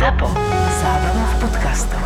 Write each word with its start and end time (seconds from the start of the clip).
ZAPO. 0.00 0.32
Zábrná 0.80 1.24
v 1.28 1.34
podcastov. 1.44 2.00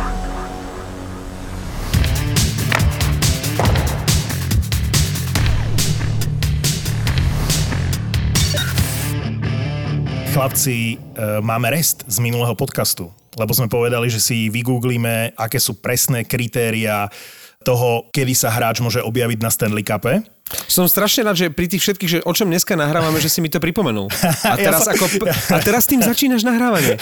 Chlapci, 10.35 10.99
e, 10.99 11.39
máme 11.39 11.71
rest 11.71 12.03
z 12.03 12.19
minulého 12.19 12.51
podcastu, 12.59 13.15
lebo 13.39 13.55
sme 13.55 13.71
povedali, 13.71 14.11
že 14.11 14.19
si 14.19 14.51
vygooglíme, 14.51 15.39
aké 15.39 15.55
sú 15.55 15.79
presné 15.79 16.27
kritéria 16.27 17.07
toho, 17.63 18.11
kedy 18.11 18.35
sa 18.35 18.51
hráč 18.51 18.83
môže 18.83 18.99
objaviť 18.99 19.39
na 19.39 19.47
Stanley 19.47 19.87
Cupe. 19.87 20.34
Som 20.69 20.85
strašne 20.85 21.25
rád, 21.25 21.35
že 21.35 21.49
pri 21.49 21.65
tých 21.65 21.81
všetkých, 21.81 22.09
že 22.09 22.19
o 22.21 22.29
čom 22.29 22.45
dneska 22.45 22.77
nahrávame, 22.77 23.17
že 23.17 23.33
si 23.33 23.41
mi 23.41 23.49
to 23.49 23.57
pripomenul. 23.57 24.05
A 24.45 24.53
teraz, 24.53 24.85
Ja 24.85 24.93
som- 24.93 24.93
ako, 24.93 25.05
a 25.25 25.57
teraz 25.57 25.89
tým 25.89 26.05
začínaš 26.05 26.45
nahrávanie. 26.45 27.01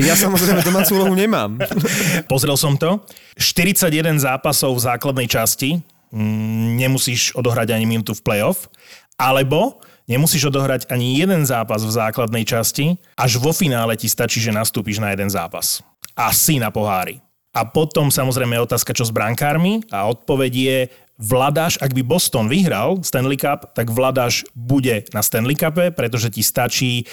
Ja 0.00 0.16
samozrejme 0.16 0.64
domácu 0.64 0.96
úlohu 0.96 1.12
nemám. 1.12 1.60
Pozrel 2.32 2.56
som 2.56 2.80
to. 2.80 3.04
41 3.36 3.92
zápasov 4.16 4.72
v 4.72 4.80
základnej 4.82 5.28
časti. 5.28 5.84
Mm, 6.08 6.80
Nemusíš 6.80 7.36
odohrať 7.36 7.76
ani 7.76 7.84
minútu 7.84 8.16
v 8.16 8.24
playoff. 8.24 8.72
Alebo 9.16 9.84
nemusíš 10.08 10.48
odohrať 10.48 10.88
ani 10.88 11.20
jeden 11.20 11.44
zápas 11.44 11.84
v 11.84 11.92
základnej 11.92 12.48
časti. 12.48 12.96
Až 13.14 13.36
vo 13.36 13.52
finále 13.52 14.00
ti 14.00 14.08
stačí, 14.08 14.40
že 14.40 14.48
nastúpiš 14.48 14.96
na 14.96 15.12
jeden 15.12 15.28
zápas. 15.28 15.84
A 16.16 16.32
si 16.32 16.56
na 16.56 16.72
pohári. 16.72 17.20
A 17.52 17.64
potom 17.64 18.12
samozrejme 18.12 18.52
je 18.52 18.66
otázka, 18.68 18.92
čo 18.92 19.04
s 19.04 19.12
brankármi. 19.12 19.80
A 19.88 20.04
odpoveď 20.08 20.52
je, 20.52 20.78
Vladáš, 21.16 21.80
ak 21.80 21.96
by 21.96 22.02
Boston 22.04 22.52
vyhral 22.52 23.00
Stanley 23.00 23.40
Cup, 23.40 23.72
tak 23.72 23.88
Vladáš 23.88 24.44
bude 24.52 25.08
na 25.16 25.24
Stanley 25.24 25.56
Cupe, 25.56 25.88
pretože 25.88 26.28
ti 26.28 26.44
stačí, 26.44 27.08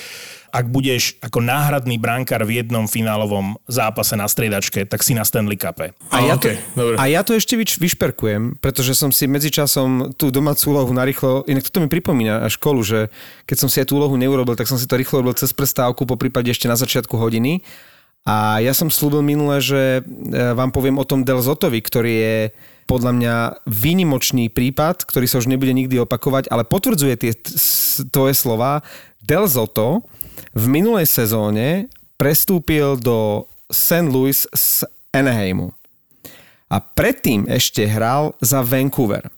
ak 0.52 0.67
budeš 0.67 1.16
ako 1.23 1.39
náhradný 1.39 1.95
brankár 1.95 2.43
v 2.43 2.59
jednom 2.59 2.84
finálovom 2.84 3.55
zápase 3.63 4.20
na 4.20 4.27
striedačke, 4.27 4.84
tak 4.84 5.07
si 5.07 5.16
na 5.16 5.23
Stanley 5.23 5.55
Cupe. 5.55 5.95
A 6.12 6.20
ja, 6.20 6.35
to, 6.35 6.51
okej, 6.51 6.55
dobre. 6.76 6.95
a 6.99 7.04
ja 7.07 7.23
to 7.23 7.32
ešte 7.32 7.55
vyč, 7.55 7.79
vyšperkujem, 7.79 8.60
pretože 8.60 8.91
som 8.91 9.07
si 9.15 9.23
medzičasom 9.23 10.20
tú 10.20 10.35
domácu 10.35 10.76
úlohu 10.76 10.91
narýchlo, 10.91 11.48
inak 11.48 11.63
toto 11.63 11.79
mi 11.79 11.88
pripomína 11.88 12.43
školu, 12.51 12.84
že 12.84 12.99
keď 13.48 13.55
som 13.55 13.70
si 13.71 13.79
aj 13.79 13.88
tú 13.88 14.04
úlohu 14.04 14.20
neurobil, 14.20 14.60
tak 14.60 14.67
som 14.67 14.76
si 14.76 14.84
to 14.84 14.99
rýchlo 14.99 15.23
robil 15.23 15.32
cez 15.40 15.55
prestávku, 15.55 16.04
po 16.04 16.20
prípade 16.20 16.51
ešte 16.51 16.67
na 16.67 16.76
začiatku 16.76 17.15
hodiny. 17.15 17.63
A 18.23 18.63
ja 18.63 18.71
som 18.71 18.88
slúbil 18.88 19.20
minule, 19.20 19.60
že 19.60 19.99
e, 19.99 20.01
vám 20.55 20.71
poviem 20.71 20.95
o 20.95 21.04
tom 21.04 21.27
Del 21.27 21.43
Zotovi, 21.43 21.84
ktorý 21.84 22.13
je 22.15 22.38
podľa 22.85 23.12
mňa 23.15 23.35
výnimočný 23.67 24.51
prípad, 24.51 25.07
ktorý 25.07 25.26
sa 25.26 25.39
už 25.39 25.49
nebude 25.49 25.71
nikdy 25.71 25.99
opakovať, 26.03 26.51
ale 26.51 26.67
potvrdzuje 26.67 27.15
tie 27.20 27.31
tvoje 28.12 28.34
slova. 28.35 28.84
Del 29.23 29.48
Zotto 29.48 30.03
v 30.51 30.65
minulej 30.67 31.07
sezóne 31.07 31.87
prestúpil 32.20 32.99
do 32.99 33.48
St. 33.71 34.07
Louis 34.11 34.45
z 34.51 34.84
Anaheimu 35.15 35.71
a 36.73 36.81
predtým 36.81 37.45
ešte 37.45 37.85
hral 37.85 38.34
za 38.41 38.65
Vancouver. 38.65 39.29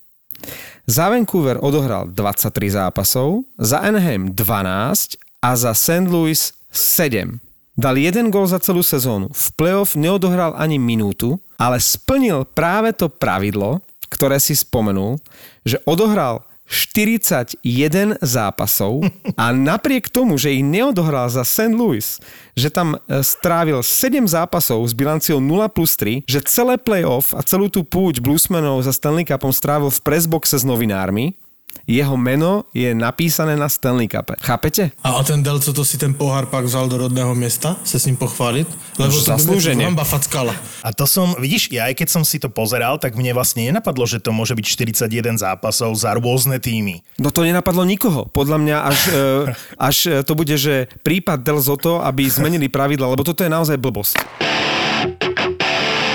Za 0.88 1.12
Vancouver 1.12 1.60
odohral 1.60 2.08
23 2.14 2.78
zápasov, 2.80 3.44
za 3.60 3.84
Anaheim 3.84 4.32
12 4.32 5.20
a 5.44 5.50
za 5.58 5.76
St. 5.76 6.08
Louis 6.08 6.54
7. 6.72 7.42
Dal 7.76 8.00
jeden 8.00 8.32
gol 8.32 8.48
za 8.48 8.64
celú 8.64 8.80
sezónu. 8.80 9.28
V 9.36 9.46
playoff 9.60 10.00
neodohral 10.00 10.56
ani 10.56 10.80
minútu, 10.80 11.44
ale 11.56 11.80
splnil 11.80 12.48
práve 12.48 12.92
to 12.96 13.08
pravidlo, 13.12 13.84
ktoré 14.12 14.40
si 14.40 14.56
spomenul, 14.56 15.20
že 15.68 15.82
odohral 15.84 16.46
41 16.66 17.62
zápasov 18.26 19.06
a 19.42 19.54
napriek 19.54 20.10
tomu, 20.10 20.36
že 20.42 20.50
ich 20.50 20.66
neodohral 20.66 21.30
za 21.30 21.46
St. 21.46 21.74
Louis, 21.74 22.18
že 22.58 22.74
tam 22.74 22.98
e, 22.98 23.22
strávil 23.22 23.86
7 23.86 24.26
zápasov 24.26 24.82
s 24.82 24.94
bilanciou 24.98 25.38
0 25.38 25.70
plus 25.70 25.94
3, 25.94 26.26
že 26.26 26.42
celé 26.50 26.82
playoff 26.82 27.38
a 27.38 27.46
celú 27.46 27.70
tú 27.70 27.86
púť 27.86 28.18
Bluesmanov 28.18 28.82
za 28.82 28.94
Stanley 28.98 29.30
Cupom 29.30 29.54
strávil 29.54 29.94
v 29.94 30.02
pressboxe 30.02 30.58
s 30.58 30.66
novinármi, 30.66 31.38
jeho 31.88 32.18
meno 32.18 32.66
je 32.74 32.96
napísané 32.96 33.54
na 33.60 33.70
Stanley 33.70 34.08
Cupe. 34.08 34.36
Chápete? 34.42 34.92
A, 35.04 35.20
a 35.20 35.24
ten 35.24 35.44
Del, 35.44 35.60
co 35.60 35.74
to 35.74 35.86
si 35.86 35.98
ten 35.98 36.14
pohár 36.14 36.46
pak 36.46 36.66
vzal 36.66 36.90
do 36.90 36.98
rodného 36.98 37.36
města, 37.36 37.78
se 37.84 38.00
s 38.00 38.06
ním 38.06 38.18
pochválit? 38.18 38.68
Lebo 39.00 39.12
to 39.12 39.22
by 39.22 39.32
mi 39.32 39.38
zaslúžene. 39.38 39.84
hamba 39.86 40.04
fackala. 40.04 40.56
A 40.84 40.94
to 40.94 41.06
som, 41.08 41.36
vidíš, 41.38 41.70
ja 41.72 41.86
aj 41.86 41.96
keď 42.00 42.08
som 42.10 42.24
si 42.26 42.40
to 42.40 42.50
pozeral, 42.50 42.98
tak 42.98 43.14
mne 43.20 43.36
vlastne 43.36 43.68
nenapadlo, 43.70 44.08
že 44.08 44.24
to 44.24 44.32
môže 44.32 44.56
byť 44.56 44.66
41 45.06 45.38
zápasov 45.38 45.94
za 45.94 46.16
rôzne 46.16 46.58
týmy. 46.58 47.06
No 47.20 47.30
to 47.30 47.46
nenapadlo 47.46 47.86
nikoho. 47.86 48.26
Podľa 48.32 48.58
mňa 48.58 48.78
až, 48.82 49.00
e, 49.12 49.24
až 49.78 49.98
e, 50.08 50.12
to 50.24 50.34
bude, 50.34 50.56
že 50.58 50.90
prípad 51.04 51.44
Del 51.46 51.62
Zotto, 51.62 52.02
aby 52.02 52.26
zmenili 52.26 52.72
pravidla, 52.72 53.12
lebo 53.14 53.22
toto 53.22 53.46
je 53.46 53.52
naozaj 53.52 53.78
blbosť. 53.78 54.16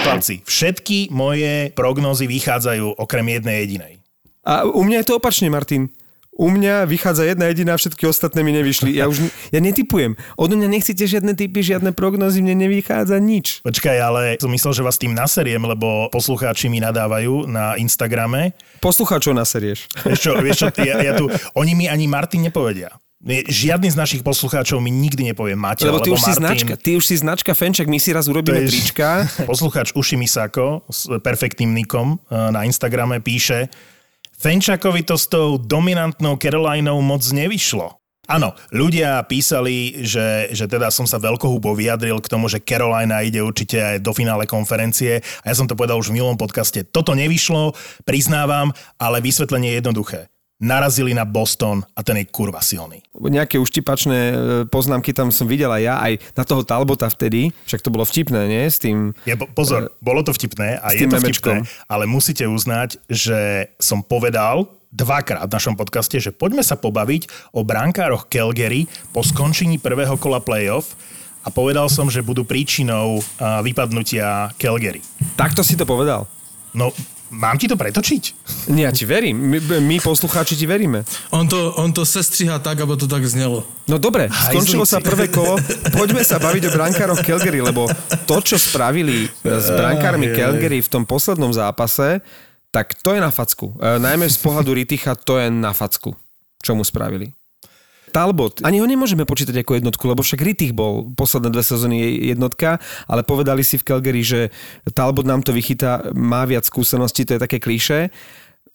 Chlapci, 0.01 0.43
všetky 0.43 1.13
moje 1.13 1.71
prognózy 1.77 2.27
vychádzajú 2.27 2.99
okrem 2.99 3.37
jednej 3.37 3.57
jedinej. 3.63 4.00
A 4.41 4.65
u 4.65 4.81
mňa 4.81 5.05
je 5.05 5.07
to 5.07 5.15
opačne, 5.17 5.49
Martin. 5.49 5.93
U 6.31 6.49
mňa 6.49 6.89
vychádza 6.89 7.29
jedna 7.29 7.53
jediná, 7.53 7.77
všetky 7.77 8.09
ostatné 8.09 8.41
mi 8.41 8.55
nevyšli. 8.57 8.97
Ja 8.97 9.13
už 9.13 9.21
ja 9.53 9.61
netypujem. 9.61 10.17
Odo 10.41 10.57
mňa 10.57 10.73
nechcete 10.73 11.05
žiadne 11.05 11.37
typy, 11.37 11.61
žiadne 11.61 11.93
prognozy, 11.93 12.41
mne 12.41 12.57
nevychádza 12.65 13.21
nič. 13.21 13.61
Počkaj, 13.61 13.97
ale 14.01 14.21
som 14.41 14.49
myslel, 14.49 14.73
že 14.73 14.87
vás 14.87 14.97
tým 14.97 15.13
naseriem, 15.13 15.61
lebo 15.61 16.09
poslucháči 16.09 16.73
mi 16.73 16.81
nadávajú 16.81 17.45
na 17.45 17.77
Instagrame. 17.77 18.57
Poslucháčov 18.81 19.37
naserieš. 19.37 19.85
Vieš 20.01 20.19
čo, 20.23 20.31
vieš 20.41 20.57
čo 20.65 20.67
ja, 20.81 21.05
ja 21.05 21.13
tu, 21.13 21.29
oni 21.53 21.77
mi 21.77 21.85
ani 21.93 22.09
Martin 22.09 22.41
nepovedia. 22.41 22.89
Žiadny 23.29 23.93
z 23.93 23.97
našich 24.01 24.23
poslucháčov 24.25 24.81
mi 24.81 24.89
nikdy 24.89 25.37
nepovie 25.37 25.53
Maťo 25.53 25.93
Lebo 25.93 26.01
ty 26.01 26.09
už 26.09 26.25
si 26.25 26.33
Martin. 26.33 26.41
značka, 26.41 26.73
ty 26.81 26.91
už 26.97 27.05
si 27.05 27.21
značka 27.21 27.53
Fenčak, 27.53 27.85
my 27.85 28.01
si 28.01 28.17
raz 28.17 28.33
urobíme 28.33 28.65
je- 28.65 28.73
trička. 28.73 29.29
Poslucháč 29.51 29.93
Uši 29.93 30.17
Misako 30.17 30.89
s 30.89 31.05
perfektným 31.21 31.69
nikom 31.69 32.17
eh, 32.17 32.49
na 32.49 32.65
Instagrame 32.65 33.21
píše 33.21 33.69
Fenčakovi 34.41 35.05
to 35.05 35.21
s 35.21 35.29
tou 35.29 35.61
dominantnou 35.61 36.41
Carolinou 36.41 36.97
moc 37.05 37.21
nevyšlo. 37.21 38.01
Áno, 38.25 38.57
ľudia 38.73 39.21
písali, 39.29 40.01
že, 40.01 40.49
že 40.57 40.65
teda 40.65 40.89
som 40.89 41.05
sa 41.05 41.21
veľkohubo 41.21 41.77
vyjadril 41.77 42.25
k 42.25 42.31
tomu, 42.31 42.49
že 42.49 42.65
Carolina 42.65 43.21
ide 43.21 43.45
určite 43.45 43.77
aj 43.77 43.97
do 44.01 44.17
finále 44.17 44.49
konferencie 44.49 45.21
a 45.21 45.45
ja 45.45 45.53
som 45.53 45.69
to 45.69 45.77
povedal 45.77 46.01
už 46.01 46.09
v 46.09 46.17
minulom 46.17 46.41
podcaste. 46.41 46.89
Toto 46.89 47.13
nevyšlo, 47.13 47.77
priznávam, 48.09 48.73
ale 48.97 49.21
vysvetlenie 49.21 49.77
je 49.77 49.79
jednoduché. 49.85 50.30
Narazili 50.61 51.17
na 51.17 51.25
Boston 51.25 51.81
a 51.97 52.05
ten 52.05 52.21
je 52.21 52.29
kurva 52.29 52.61
silný. 52.61 53.01
Nejaké 53.17 53.57
uštipačné 53.57 54.19
e, 54.29 54.35
poznámky 54.69 55.17
tam 55.17 55.33
som 55.33 55.49
videl 55.49 55.73
aj 55.73 55.83
ja, 55.83 55.95
aj 56.05 56.13
na 56.37 56.45
toho 56.45 56.61
Talbota 56.69 57.09
vtedy, 57.09 57.49
však 57.65 57.81
to 57.81 57.89
bolo 57.89 58.05
vtipné, 58.05 58.45
nie? 58.45 58.69
S 58.69 58.77
tým, 58.77 59.17
Je, 59.25 59.33
po- 59.41 59.49
pozor, 59.49 59.89
bolo 60.05 60.21
to 60.21 60.37
vtipné 60.37 60.77
a 60.77 60.93
je 60.93 61.09
to 61.09 61.17
memečkom. 61.17 61.65
vtipné, 61.65 61.89
ale 61.89 62.05
musíte 62.05 62.45
uznať, 62.45 63.01
že 63.09 63.73
som 63.81 64.05
povedal 64.05 64.69
dvakrát 64.93 65.49
v 65.49 65.55
našom 65.57 65.81
podcaste, 65.81 66.21
že 66.21 66.29
poďme 66.29 66.61
sa 66.61 66.77
pobaviť 66.77 67.55
o 67.57 67.65
brankároch 67.65 68.29
Calgary 68.29 68.85
po 69.17 69.25
skončení 69.25 69.81
prvého 69.81 70.21
kola 70.21 70.45
playoff 70.45 70.93
a 71.41 71.49
povedal 71.49 71.89
som, 71.89 72.13
že 72.13 72.21
budú 72.21 72.45
príčinou 72.45 73.25
vypadnutia 73.65 74.53
Calgary. 74.61 75.01
takto 75.41 75.65
si 75.65 75.73
to 75.73 75.89
povedal. 75.89 76.29
No, 76.77 76.93
mám 77.31 77.57
ti 77.57 77.71
to 77.71 77.79
pretočiť? 77.79 78.23
Nie, 78.75 78.91
ja 78.91 78.93
ti 78.93 79.07
verím. 79.07 79.39
My, 79.39 79.59
my 79.81 79.97
poslucháči 80.03 80.59
ti 80.59 80.67
veríme. 80.67 81.07
On 81.31 81.47
to, 81.47 81.73
on 81.79 81.95
to 81.95 82.03
sestříhá 82.03 82.59
tak, 82.59 82.83
aby 82.83 82.95
to 82.99 83.07
tak 83.07 83.25
znělo. 83.27 83.65
No 83.89 83.99
dobre, 83.99 84.31
skončilo 84.31 84.87
sa 84.87 85.03
prvé 85.03 85.31
kolo. 85.31 85.59
Poďme 85.95 86.23
sa 86.27 86.39
baviť 86.43 86.71
o 86.71 86.75
brankároch 86.75 87.23
Calgary, 87.23 87.63
lebo 87.63 87.91
to, 88.27 88.37
čo 88.43 88.59
spravili 88.59 89.31
s 89.43 89.67
brankármi 89.71 90.31
Calgary 90.35 90.83
v 90.83 90.91
tom 90.91 91.03
poslednom 91.07 91.51
zápase, 91.51 92.23
tak 92.71 92.95
to 93.03 93.15
je 93.15 93.21
na 93.23 93.35
facku. 93.35 93.75
E, 93.83 93.99
najmä 93.99 94.31
z 94.31 94.39
pohľadu 94.39 94.79
Riticha 94.79 95.19
to 95.19 95.43
je 95.43 95.51
na 95.51 95.75
facku, 95.75 96.15
čo 96.63 96.79
mu 96.79 96.87
spravili. 96.87 97.35
Talbot, 98.11 98.61
ani 98.67 98.83
ho 98.83 98.87
nemôžeme 98.91 99.23
počítať 99.23 99.63
ako 99.63 99.79
jednotku, 99.79 100.05
lebo 100.11 100.21
však 100.27 100.43
Rittich 100.43 100.75
bol 100.75 101.15
posledné 101.15 101.55
dve 101.55 101.63
sezóny 101.63 101.97
jednotka, 102.35 102.83
ale 103.07 103.23
povedali 103.23 103.63
si 103.63 103.79
v 103.79 103.87
Calgary, 103.87 104.27
že 104.27 104.51
Talbot 104.91 105.25
nám 105.25 105.47
to 105.47 105.55
vychytá, 105.55 106.11
má 106.13 106.43
viac 106.45 106.67
skúseností, 106.67 107.23
to 107.23 107.39
je 107.39 107.45
také 107.47 107.63
klíše, 107.63 108.11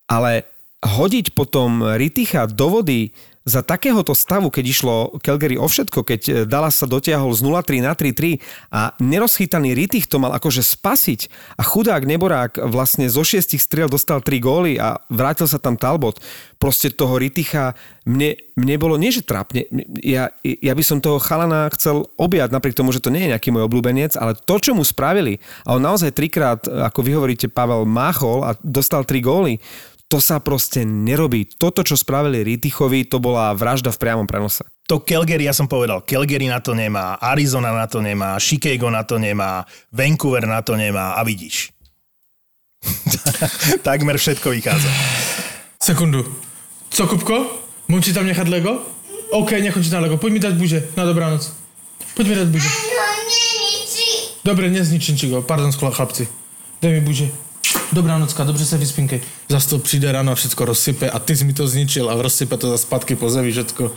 ale 0.08 0.48
hodiť 0.82 1.36
potom 1.36 1.84
Riticha 2.00 2.48
do 2.48 2.80
vody 2.80 3.12
za 3.46 3.62
takéhoto 3.62 4.18
stavu, 4.18 4.50
keď 4.50 4.66
išlo 4.66 4.94
Calgary 5.22 5.54
o 5.54 5.70
všetko, 5.70 6.02
keď 6.02 6.22
e, 6.26 6.32
Dallas 6.50 6.82
sa 6.82 6.90
dotiahol 6.90 7.30
z 7.30 7.46
0-3 7.46 7.86
na 7.86 7.94
3-3 7.94 8.42
a 8.74 8.98
nerozchytaný 8.98 9.78
Rittich 9.78 10.10
to 10.10 10.18
mal 10.18 10.34
akože 10.34 10.66
spasiť 10.66 11.30
a 11.54 11.62
chudák 11.62 12.10
Neborák 12.10 12.66
vlastne 12.66 13.06
zo 13.06 13.22
šiestich 13.22 13.62
striel 13.62 13.86
dostal 13.86 14.26
3 14.26 14.42
góly 14.42 14.82
a 14.82 14.98
vrátil 15.14 15.46
sa 15.46 15.62
tam 15.62 15.78
Talbot. 15.78 16.18
Proste 16.58 16.90
toho 16.90 17.22
Ritticha 17.22 17.78
mne, 18.10 18.34
mne 18.58 18.76
bolo 18.82 18.98
nie, 18.98 19.14
že 19.14 19.22
trápne. 19.22 19.70
Ja, 20.02 20.34
ja 20.42 20.74
by 20.74 20.82
som 20.82 20.98
toho 20.98 21.22
chalana 21.22 21.70
chcel 21.78 22.10
objať, 22.18 22.50
napriek 22.50 22.74
tomu, 22.74 22.90
že 22.90 23.02
to 23.02 23.14
nie 23.14 23.30
je 23.30 23.32
nejaký 23.38 23.54
môj 23.54 23.70
obľúbenec, 23.70 24.18
ale 24.18 24.34
to, 24.34 24.58
čo 24.58 24.74
mu 24.74 24.82
spravili, 24.82 25.38
a 25.70 25.78
on 25.78 25.86
naozaj 25.86 26.18
trikrát, 26.18 26.66
ako 26.66 27.00
vy 27.06 27.12
hovoríte, 27.14 27.46
Pavel 27.46 27.86
máchol 27.86 28.42
a 28.42 28.58
dostal 28.66 29.06
3 29.06 29.22
góly, 29.22 29.62
To 30.14 30.22
sa 30.22 30.38
proste 30.38 30.86
nerobí. 30.86 31.50
Toto, 31.58 31.82
čo 31.82 31.98
spravili 31.98 32.46
Ritichovi, 32.46 33.10
to 33.10 33.18
bola 33.18 33.58
vražda 33.58 33.90
v 33.90 33.98
priamom 33.98 34.30
prenose. 34.30 34.62
To 34.86 35.02
Calgary, 35.02 35.50
ja 35.50 35.54
som 35.54 35.66
povedal, 35.66 36.06
Calgary 36.06 36.46
na 36.46 36.62
to 36.62 36.78
nemá, 36.78 37.18
Arizona 37.18 37.74
na 37.74 37.90
to 37.90 38.06
nemá, 38.06 38.38
Chicago 38.38 38.94
na 38.94 39.02
to 39.02 39.18
nemá, 39.18 39.66
Vancouver 39.90 40.46
na 40.46 40.62
to 40.62 40.78
nemá 40.78 41.18
a 41.18 41.26
vidíš. 41.26 41.74
Takmer 43.88 44.22
všetko 44.22 44.54
vychádza. 44.54 44.90
Sekundu. 45.82 46.22
Co, 46.90 47.08
Kupko? 47.08 47.66
Mám 47.88 48.02
ti 48.02 48.14
tam 48.14 48.26
nechat 48.26 48.48
Lego? 48.48 48.86
OK, 49.34 49.52
nechoď 49.52 49.90
na 49.90 50.00
Lego. 50.00 50.18
Poď 50.18 50.32
mi 50.32 50.40
dať 50.40 50.54
buže. 50.54 50.80
Na 50.94 51.06
dobranoc. 51.06 51.42
Poď 52.14 52.26
mi 52.30 52.36
dať 52.36 52.48
buže. 52.54 52.70
Dobre, 54.46 54.70
nezničím 54.70 55.18
ti 55.18 55.26
go. 55.30 55.42
Pardon, 55.42 55.74
chlapci. 55.74 56.30
Dej 56.82 56.92
mi 56.94 57.02
buže. 57.02 57.28
Dobrá 57.94 58.18
nocka, 58.18 58.44
dobře 58.44 58.66
se 58.66 58.78
vyspinkej. 58.78 59.22
Zas 59.50 59.66
to 59.66 59.80
přijde 59.80 60.12
ráno 60.12 60.32
a 60.32 60.36
všetko 60.36 60.66
rozsype 60.66 61.10
a 61.10 61.20
ty 61.20 61.36
jsi 61.36 61.44
mi 61.44 61.54
to 61.54 61.68
zničil 61.68 62.10
a 62.10 62.22
rozsype 62.22 62.58
to 62.58 62.70
za 62.70 62.78
zpátky 62.78 63.16
po 63.16 63.30
zemi 63.30 63.52
všetko. 63.52 63.84
Uh, 63.84 63.92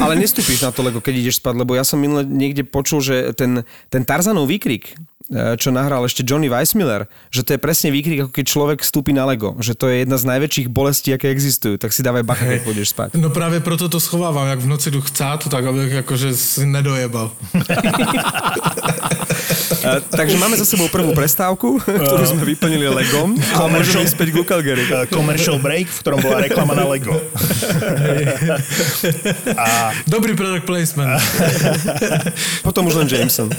ale 0.04 0.16
nestúpiš 0.16 0.62
na 0.62 0.70
to 0.70 0.82
Lego, 0.82 1.00
keď 1.00 1.14
ideš 1.16 1.42
spať, 1.42 1.56
lebo 1.56 1.74
ja 1.74 1.84
som 1.84 1.98
minule 1.98 2.24
niekde 2.24 2.62
počul, 2.62 3.02
že 3.02 3.34
ten, 3.34 3.66
ten 3.90 4.06
Tarzanov 4.06 4.46
výkrik, 4.46 4.94
eh, 4.94 5.58
čo 5.58 5.74
nahral 5.74 6.06
ešte 6.06 6.22
Johnny 6.22 6.46
Weissmiller, 6.46 7.10
že 7.34 7.42
to 7.42 7.56
je 7.56 7.58
presne 7.58 7.90
výkrik, 7.90 8.24
ako 8.24 8.32
keď 8.32 8.44
človek 8.46 8.78
vstúpi 8.86 9.10
na 9.10 9.26
Lego. 9.26 9.58
Že 9.58 9.72
to 9.74 9.84
je 9.90 9.96
jedna 10.06 10.16
z 10.16 10.24
najväčších 10.24 10.68
bolestí, 10.70 11.10
aké 11.10 11.34
existujú. 11.34 11.82
Tak 11.82 11.90
si 11.90 12.06
dávaj 12.06 12.22
bacha, 12.22 12.46
keď 12.46 12.62
pôjdeš 12.62 12.94
spať. 12.94 13.18
No 13.18 13.30
právě 13.30 13.60
proto 13.60 13.88
to 13.88 14.00
schovávám, 14.00 14.48
jak 14.48 14.60
v 14.60 14.66
noci 14.66 14.90
jdu 14.90 15.00
chcát, 15.00 15.48
tak 15.48 15.66
abych 15.66 15.92
jakože 15.92 16.34
si 16.34 16.66
nedojebal. 16.66 17.30
Takže 20.10 20.36
máme 20.38 20.54
za 20.54 20.66
sebou 20.66 20.86
prvú 20.88 21.16
prestávku, 21.16 21.80
ktorú 21.82 22.24
sme 22.24 22.42
vyplnili 22.54 22.86
Legom 22.88 23.34
a 23.54 23.66
môžeme 23.66 24.06
ísť 24.06 24.14
späť 24.14 24.28
ku 24.34 24.42
Calgary. 24.46 24.84
Commercial 25.10 25.58
break, 25.58 25.90
v 25.90 25.98
ktorom 26.00 26.18
bola 26.22 26.44
reklama 26.44 26.78
na 26.78 26.84
Lego. 26.86 27.18
a... 29.58 29.90
Dobrý 30.06 30.36
product 30.38 30.66
placement. 30.68 31.18
Potom 32.66 32.86
už 32.86 33.00
len 33.02 33.06
Jameson. 33.10 33.50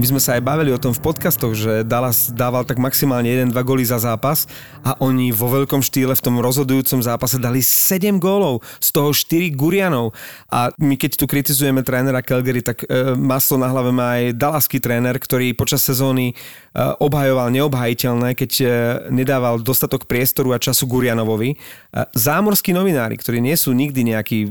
My 0.00 0.08
sme 0.08 0.16
sa 0.16 0.40
aj 0.40 0.48
bavili 0.48 0.72
o 0.72 0.80
tom 0.80 0.96
v 0.96 1.04
podcastoch, 1.04 1.52
že 1.52 1.84
Dallas 1.84 2.32
dával 2.32 2.64
tak 2.64 2.80
maximálne 2.80 3.28
1-2 3.52 3.52
góly 3.60 3.84
za 3.84 4.00
zápas 4.00 4.48
a 4.80 4.96
oni 4.96 5.28
vo 5.28 5.52
veľkom 5.52 5.84
štýle 5.84 6.16
v 6.16 6.24
tom 6.24 6.40
rozhodujúcom 6.40 7.04
zápase 7.04 7.36
dali 7.36 7.60
7 7.60 8.16
gólov, 8.16 8.64
z 8.80 8.96
toho 8.96 9.12
4 9.12 9.52
Gurianov. 9.52 10.16
A 10.48 10.72
my 10.80 10.96
keď 10.96 11.20
tu 11.20 11.28
kritizujeme 11.28 11.84
trénera 11.84 12.24
Calgary, 12.24 12.64
tak 12.64 12.88
e, 12.88 13.12
maslo 13.12 13.60
na 13.60 13.68
hlave 13.68 13.92
má 13.92 14.16
aj 14.16 14.40
Dallaský 14.40 14.80
tréner, 14.80 15.20
ktorý 15.20 15.52
počas 15.52 15.84
sezóny 15.84 16.32
e, 16.32 16.34
obhajoval 16.80 17.52
neobhajiteľné, 17.52 18.32
keď 18.40 18.52
e, 18.56 18.66
nedával 19.12 19.60
dostatok 19.60 20.08
priestoru 20.08 20.56
a 20.56 20.62
času 20.64 20.88
Gurianovovi. 20.88 21.52
E, 21.52 21.56
zámorskí 22.16 22.72
novinári, 22.72 23.20
ktorí 23.20 23.44
nie 23.44 23.52
sú 23.52 23.76
nikdy 23.76 24.16
nejakí 24.16 24.48
e, 24.48 24.50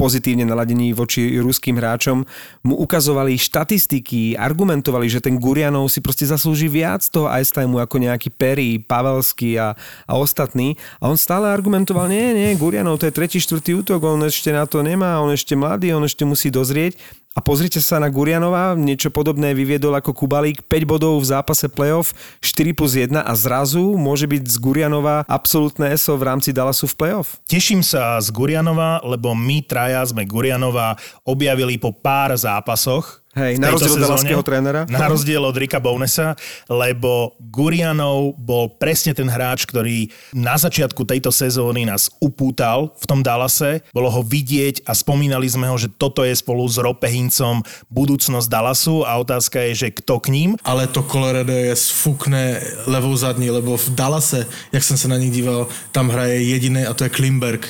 pozitívne 0.00 0.48
naladení 0.48 0.96
voči 0.96 1.36
ruským 1.36 1.76
hráčom, 1.76 2.24
mu 2.64 2.74
ukazovali 2.80 3.36
štatistiky, 3.36 4.40
argumentovali, 4.40 5.04
že 5.12 5.20
ten 5.20 5.36
Gurianov 5.36 5.92
si 5.92 6.00
proste 6.00 6.24
zaslúži 6.24 6.72
viac 6.72 7.04
toho 7.04 7.28
ice 7.36 7.52
timeu 7.52 7.84
ako 7.84 8.00
nejaký 8.00 8.32
Perry, 8.32 8.80
Pavelský 8.80 9.60
a, 9.60 9.76
a 10.08 10.12
ostatní. 10.16 10.80
A 11.04 11.12
on 11.12 11.20
stále 11.20 11.52
argumentoval, 11.52 12.08
nie, 12.08 12.32
nie, 12.32 12.56
Gurianov 12.56 12.96
to 12.96 13.12
je 13.12 13.12
tretí, 13.12 13.36
štvrtý 13.36 13.76
útok, 13.84 14.00
on 14.08 14.24
ešte 14.24 14.48
na 14.48 14.64
to 14.64 14.80
nemá, 14.80 15.20
on 15.20 15.36
ešte 15.36 15.52
mladý, 15.52 15.92
on 15.92 16.08
ešte 16.08 16.24
musí 16.24 16.48
dozrieť. 16.48 16.96
A 17.30 17.38
pozrite 17.38 17.78
sa 17.78 18.02
na 18.02 18.10
Gurianova, 18.10 18.74
niečo 18.74 19.06
podobné 19.06 19.54
vyviedol 19.54 19.94
ako 19.94 20.10
Kubalík, 20.10 20.66
5 20.66 20.82
bodov 20.82 21.14
v 21.22 21.30
zápase 21.30 21.70
playoff, 21.70 22.10
4 22.42 22.74
plus 22.74 22.98
1 22.98 23.22
a 23.22 23.32
zrazu 23.38 23.94
môže 23.94 24.26
byť 24.26 24.50
z 24.50 24.56
Gurianova 24.58 25.22
absolútne 25.30 25.94
ESO 25.94 26.18
v 26.18 26.26
rámci 26.26 26.50
Dallasu 26.50 26.90
v 26.90 26.98
playoff. 26.98 27.38
Teším 27.46 27.86
sa 27.86 28.18
z 28.18 28.34
Gurianova, 28.34 28.98
lebo 29.06 29.30
my 29.38 29.62
traja 29.62 30.02
sme 30.10 30.26
Gurianova 30.26 30.98
objavili 31.22 31.78
po 31.78 31.94
pár 31.94 32.34
zápasoch 32.34 33.22
Hej, 33.30 33.62
na 33.62 33.70
rozdiel 33.70 33.94
od 33.94 34.02
dalaského 34.02 34.42
trénera. 34.42 34.90
Na 34.90 35.06
rozdiel 35.06 35.38
od 35.38 35.54
Rika 35.54 35.78
Bownesa, 35.78 36.34
lebo 36.66 37.38
Gurianov 37.38 38.34
bol 38.34 38.74
presne 38.74 39.14
ten 39.14 39.30
hráč, 39.30 39.70
ktorý 39.70 40.10
na 40.34 40.58
začiatku 40.58 41.06
tejto 41.06 41.30
sezóny 41.30 41.86
nás 41.86 42.10
upútal 42.18 42.90
v 42.98 43.04
tom 43.06 43.22
Dallase. 43.22 43.86
Bolo 43.94 44.10
ho 44.10 44.26
vidieť 44.26 44.82
a 44.82 44.98
spomínali 44.98 45.46
sme 45.46 45.70
ho, 45.70 45.78
že 45.78 45.86
toto 45.94 46.26
je 46.26 46.34
spolu 46.34 46.66
s 46.66 46.82
Ropehincom 46.82 47.62
budúcnosť 47.86 48.50
Dallasu 48.50 49.06
a 49.06 49.14
otázka 49.22 49.62
je, 49.70 49.86
že 49.86 49.94
kto 49.94 50.18
k 50.18 50.34
ním. 50.34 50.50
Ale 50.66 50.90
to 50.90 51.06
Colorado 51.06 51.54
je 51.54 51.70
sfukné 51.78 52.58
levou 52.90 53.14
zadní, 53.14 53.46
lebo 53.46 53.78
v 53.78 53.94
Dallase, 53.94 54.50
jak 54.74 54.82
jsem 54.82 54.98
se 54.98 55.06
na 55.06 55.14
nich 55.22 55.30
díval, 55.30 55.70
tam 55.94 56.10
hraje 56.10 56.42
jediný 56.42 56.82
a 56.82 56.94
to 56.98 57.06
je 57.06 57.14
Klimberg 57.14 57.62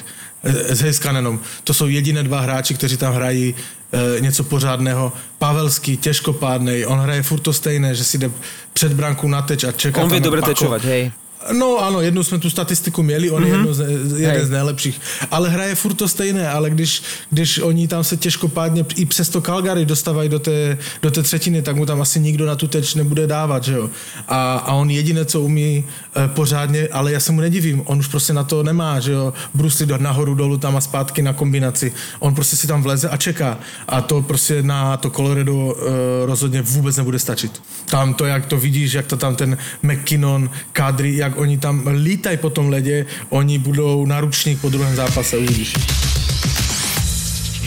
s 0.43 0.81
Heiskanenom. 0.81 1.41
To 1.65 1.75
jsou 1.75 1.93
jediné 1.93 2.23
dva 2.23 2.41
hráči, 2.41 2.75
kteří 2.75 2.97
tam 2.97 3.12
hrají 3.12 3.55
e, 3.92 4.20
něco 4.20 4.44
pořádného. 4.44 5.12
Pavelský, 5.38 5.96
těžkopádnej, 5.96 6.87
on 6.87 6.98
hraje 6.98 7.22
furt 7.22 7.40
to 7.40 7.52
stejné, 7.52 7.94
že 7.94 8.04
si 8.04 8.19
jde 8.19 8.31
před 8.72 8.92
branku 8.92 9.28
na 9.28 9.42
teč 9.42 9.64
a 9.64 9.72
čeká 9.72 10.02
On 10.02 10.10
vie 10.10 10.20
dobre 10.20 10.40
pako. 10.40 10.54
tečovať, 10.54 10.84
hej. 10.84 11.12
No 11.40 11.81
áno, 11.81 12.04
jednu 12.04 12.20
sme 12.20 12.37
tú 12.37 12.52
statistiku 12.52 13.00
mieli, 13.00 13.32
on 13.32 13.40
mm-hmm. 13.40 13.48
je 13.48 13.56
jedno 13.56 13.70
z, 13.72 13.81
jeden 14.20 14.44
Hej. 14.44 14.48
z 14.52 14.56
najlepších. 14.60 14.96
Ale 15.32 15.48
hraje 15.48 15.75
furt 15.75 15.96
to 15.96 16.04
stejné, 16.04 16.44
ale 16.44 16.70
když, 16.70 17.02
když 17.31 17.58
oni 17.58 17.88
tam 17.88 18.04
se 18.04 18.16
těžkopádně 18.16 18.84
i 18.96 19.06
přes 19.06 19.28
to 19.28 19.40
Calgary 19.40 19.87
dostávají 19.87 20.28
do 20.28 20.38
té, 20.38 20.78
do 21.02 21.10
té 21.10 21.22
třetiny, 21.22 21.62
tak 21.62 21.76
mu 21.76 21.87
tam 21.87 22.00
asi 22.00 22.20
nikdo 22.20 22.46
na 22.46 22.56
tu 22.56 22.69
teč 22.69 22.94
nebude 22.94 23.26
dávat, 23.26 23.64
že 23.64 23.72
jo. 23.72 23.90
A, 24.28 24.52
a 24.54 24.72
on 24.75 24.90
jediné, 24.90 25.25
co 25.25 25.40
umí 25.40 25.84
e, 26.16 26.28
pořádně, 26.28 26.88
ale 26.92 27.12
já 27.12 27.20
se 27.20 27.32
mu 27.32 27.40
nedivím, 27.40 27.82
on 27.84 27.98
už 27.98 28.08
prostě 28.08 28.32
na 28.32 28.44
to 28.44 28.62
nemá, 28.62 29.00
že 29.00 29.12
jo. 29.12 29.32
Bruce 29.54 29.84
Lee 29.84 29.98
nahoru, 29.98 30.34
dolů, 30.34 30.58
tam 30.58 30.76
a 30.76 30.81
zpátky 30.81 31.22
na 31.22 31.32
kombinaci. 31.32 31.92
On 32.19 32.34
prostě 32.34 32.56
si 32.56 32.66
tam 32.66 32.82
vleze 32.82 33.08
a 33.08 33.16
čeká. 33.16 33.58
A 33.88 34.00
to 34.00 34.22
prostě 34.22 34.62
na 34.62 34.96
to 34.96 35.10
Colorado 35.10 35.72
e, 35.72 36.26
rozhodně 36.26 36.62
vůbec 36.62 36.96
nebude 36.96 37.19
stačit. 37.19 37.62
Tam 37.87 38.14
to, 38.14 38.26
jak 38.26 38.46
to 38.46 38.56
vidíš, 38.56 38.92
jak 38.92 39.06
to 39.06 39.16
tam 39.16 39.37
ten 39.37 39.56
McKinnon, 39.82 40.50
Kadri, 40.72 41.16
jak 41.16 41.30
oni 41.37 41.59
tam 41.59 41.87
lítají 41.87 42.37
po 42.37 42.50
tom 42.50 42.69
ledě, 42.69 43.06
oni 43.29 43.59
budou 43.59 44.06
náručník 44.06 44.61
po 44.61 44.69
druhém 44.69 44.97
zápase, 44.97 45.38
uvidíš. 45.38 45.75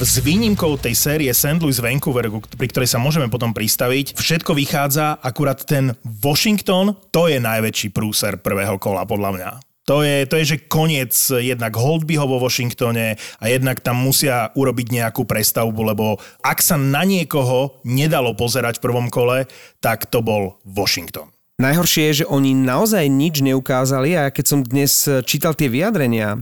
S 0.04 0.18
výnimkou 0.20 0.78
tej 0.78 0.96
série 0.96 1.32
St. 1.34 1.62
Louis 1.62 1.80
Vancouver, 1.80 2.28
pri 2.58 2.68
ktorej 2.68 2.92
sa 2.92 3.00
môžeme 3.00 3.32
potom 3.32 3.56
pristaviť, 3.56 4.20
všetko 4.20 4.52
vychádza, 4.52 5.22
akurát 5.22 5.64
ten 5.64 5.96
Washington, 6.04 6.98
to 7.14 7.32
je 7.32 7.40
najväčší 7.40 7.94
prúser 7.94 8.36
prvého 8.42 8.76
kola 8.82 9.08
podľa 9.08 9.32
mňa. 9.32 9.50
To 9.84 10.00
je, 10.00 10.24
to 10.28 10.40
je, 10.40 10.56
že 10.56 10.64
koniec 10.72 11.12
jednak 11.44 11.76
Holdbyho 11.76 12.24
vo 12.24 12.40
Washingtone 12.40 13.20
a 13.20 13.44
jednak 13.52 13.84
tam 13.84 14.00
musia 14.00 14.48
urobiť 14.56 14.96
nejakú 14.96 15.28
prestavbu, 15.28 15.92
lebo 15.92 16.20
ak 16.40 16.64
sa 16.64 16.80
na 16.80 17.04
niekoho 17.04 17.84
nedalo 17.84 18.32
pozerať 18.32 18.80
v 18.80 18.86
prvom 18.88 19.08
kole, 19.12 19.44
tak 19.84 20.08
to 20.08 20.24
bol 20.24 20.60
Washington. 20.64 21.32
Najhoršie 21.62 22.10
je, 22.10 22.26
že 22.26 22.30
oni 22.30 22.58
naozaj 22.58 23.06
nič 23.06 23.46
neukázali 23.46 24.18
a 24.18 24.34
keď 24.34 24.46
som 24.46 24.60
dnes 24.66 25.06
čítal 25.30 25.54
tie 25.54 25.70
vyjadrenia 25.70 26.42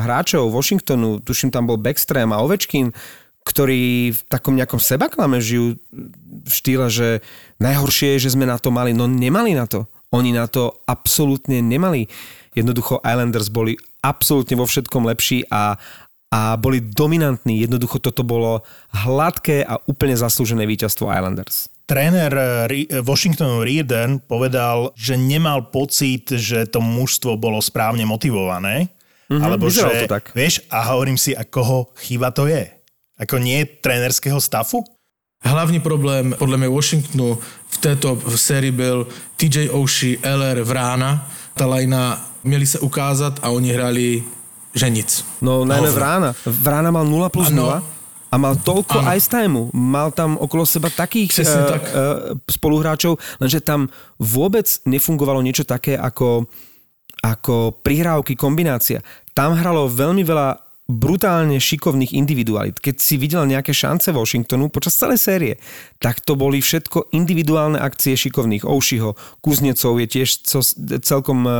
hráčov 0.00 0.48
Washingtonu, 0.48 1.20
tuším 1.20 1.52
tam 1.52 1.68
bol 1.68 1.76
Backstream 1.76 2.32
a 2.32 2.40
Ovečkin, 2.40 2.96
ktorí 3.42 4.14
v 4.14 4.20
takom 4.30 4.54
nejakom 4.56 4.78
sebaklame 4.78 5.42
žijú 5.42 5.76
v 6.46 6.52
štýle, 6.52 6.86
že 6.88 7.08
najhoršie 7.58 8.16
je, 8.16 8.28
že 8.28 8.32
sme 8.38 8.46
na 8.46 8.56
to 8.56 8.70
mali. 8.70 8.94
No 8.94 9.10
nemali 9.10 9.52
na 9.52 9.66
to. 9.66 9.90
Oni 10.14 10.30
na 10.30 10.46
to 10.46 10.80
absolútne 10.86 11.58
nemali. 11.58 12.06
Jednoducho 12.54 13.02
Islanders 13.02 13.50
boli 13.50 13.80
absolútne 14.04 14.54
vo 14.60 14.68
všetkom 14.68 15.08
lepší 15.08 15.48
a, 15.50 15.80
a 16.30 16.54
boli 16.60 16.84
dominantní. 16.84 17.64
Jednoducho 17.64 17.98
toto 17.98 18.22
bolo 18.22 18.62
hladké 18.92 19.64
a 19.64 19.80
úplne 19.88 20.14
zaslúžené 20.14 20.68
víťazstvo 20.68 21.10
Islanders. 21.10 21.71
Tréner 21.86 22.32
eh, 22.32 23.02
Washingtonu 23.02 23.62
Reardon 23.62 24.18
povedal, 24.22 24.94
že 24.94 25.18
nemal 25.18 25.68
pocit, 25.68 26.30
že 26.30 26.66
to 26.66 26.80
mužstvo 26.80 27.36
bolo 27.36 27.58
správne 27.58 28.06
motivované. 28.06 28.88
Mm-hmm, 29.30 29.42
alebo 29.42 29.70
že, 29.72 30.06
to 30.06 30.12
tak. 30.20 30.34
vieš, 30.36 30.60
a 30.68 30.84
hovorím 30.92 31.16
si, 31.16 31.32
a 31.32 31.44
koho 31.44 31.88
chyba 31.96 32.30
to 32.30 32.46
je? 32.46 32.68
Ako 33.16 33.40
nie 33.40 33.64
trénerského 33.64 34.40
stafu? 34.40 34.84
Hlavní 35.42 35.80
problém 35.80 36.34
podle 36.38 36.56
mě 36.56 36.68
Washingtonu 36.68 37.38
v 37.68 37.76
této 37.78 38.18
sérii 38.36 38.70
byl 38.70 39.06
TJ 39.36 39.70
Oshie, 39.70 40.18
LR, 40.22 40.62
Vrána. 40.62 41.30
Ta 41.54 41.66
lajna 41.66 42.30
měli 42.44 42.66
se 42.66 42.78
ukázat 42.78 43.38
a 43.42 43.48
oni 43.50 43.72
hrali 43.72 44.22
že 44.74 44.88
nic. 44.90 45.24
No 45.40 45.64
najmä 45.64 45.86
Hovno. 45.86 46.00
Vrána. 46.00 46.30
Vrána 46.46 46.90
mal 46.90 47.04
0 47.04 47.28
plus 47.28 47.52
Ano. 47.52 47.76
0 47.76 47.82
a 48.32 48.40
mal 48.40 48.56
toľko 48.56 49.04
Ano. 49.04 49.12
ice 49.12 49.28
timeu. 49.28 49.68
Mal 49.76 50.08
tam 50.16 50.40
okolo 50.40 50.64
seba 50.64 50.88
takých 50.88 51.44
uh, 51.44 51.68
tak. 51.68 51.82
uh, 51.84 51.92
spoluhráčov, 52.48 53.20
lenže 53.36 53.60
tam 53.60 53.92
vôbec 54.16 54.64
nefungovalo 54.88 55.44
niečo 55.44 55.68
také 55.68 56.00
ako, 56.00 56.48
ako 57.20 57.76
prihrávky, 57.84 58.32
kombinácia. 58.32 59.04
Tam 59.36 59.52
hralo 59.52 59.84
veľmi 59.92 60.24
veľa 60.24 60.61
brutálne 60.90 61.62
šikovných 61.62 62.10
individualit. 62.12 62.82
Keď 62.82 62.96
si 62.98 63.14
videl 63.14 63.46
nejaké 63.46 63.70
šance 63.70 64.10
Washingtonu 64.10 64.66
počas 64.66 64.98
celej 64.98 65.22
série, 65.22 65.54
tak 66.02 66.18
to 66.18 66.34
boli 66.34 66.58
všetko 66.58 67.14
individuálne 67.14 67.78
akcie 67.78 68.18
šikovných. 68.18 68.66
Oušiho, 68.66 69.14
Kuznecov 69.38 70.02
je 70.02 70.06
tiež 70.10 70.42
celkom 71.06 71.46
e, 71.46 71.52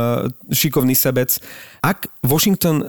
šikovný 0.51 0.91
sebec. 0.91 1.39
Ak 1.79 2.11
Washington 2.19 2.83
e, 2.83 2.85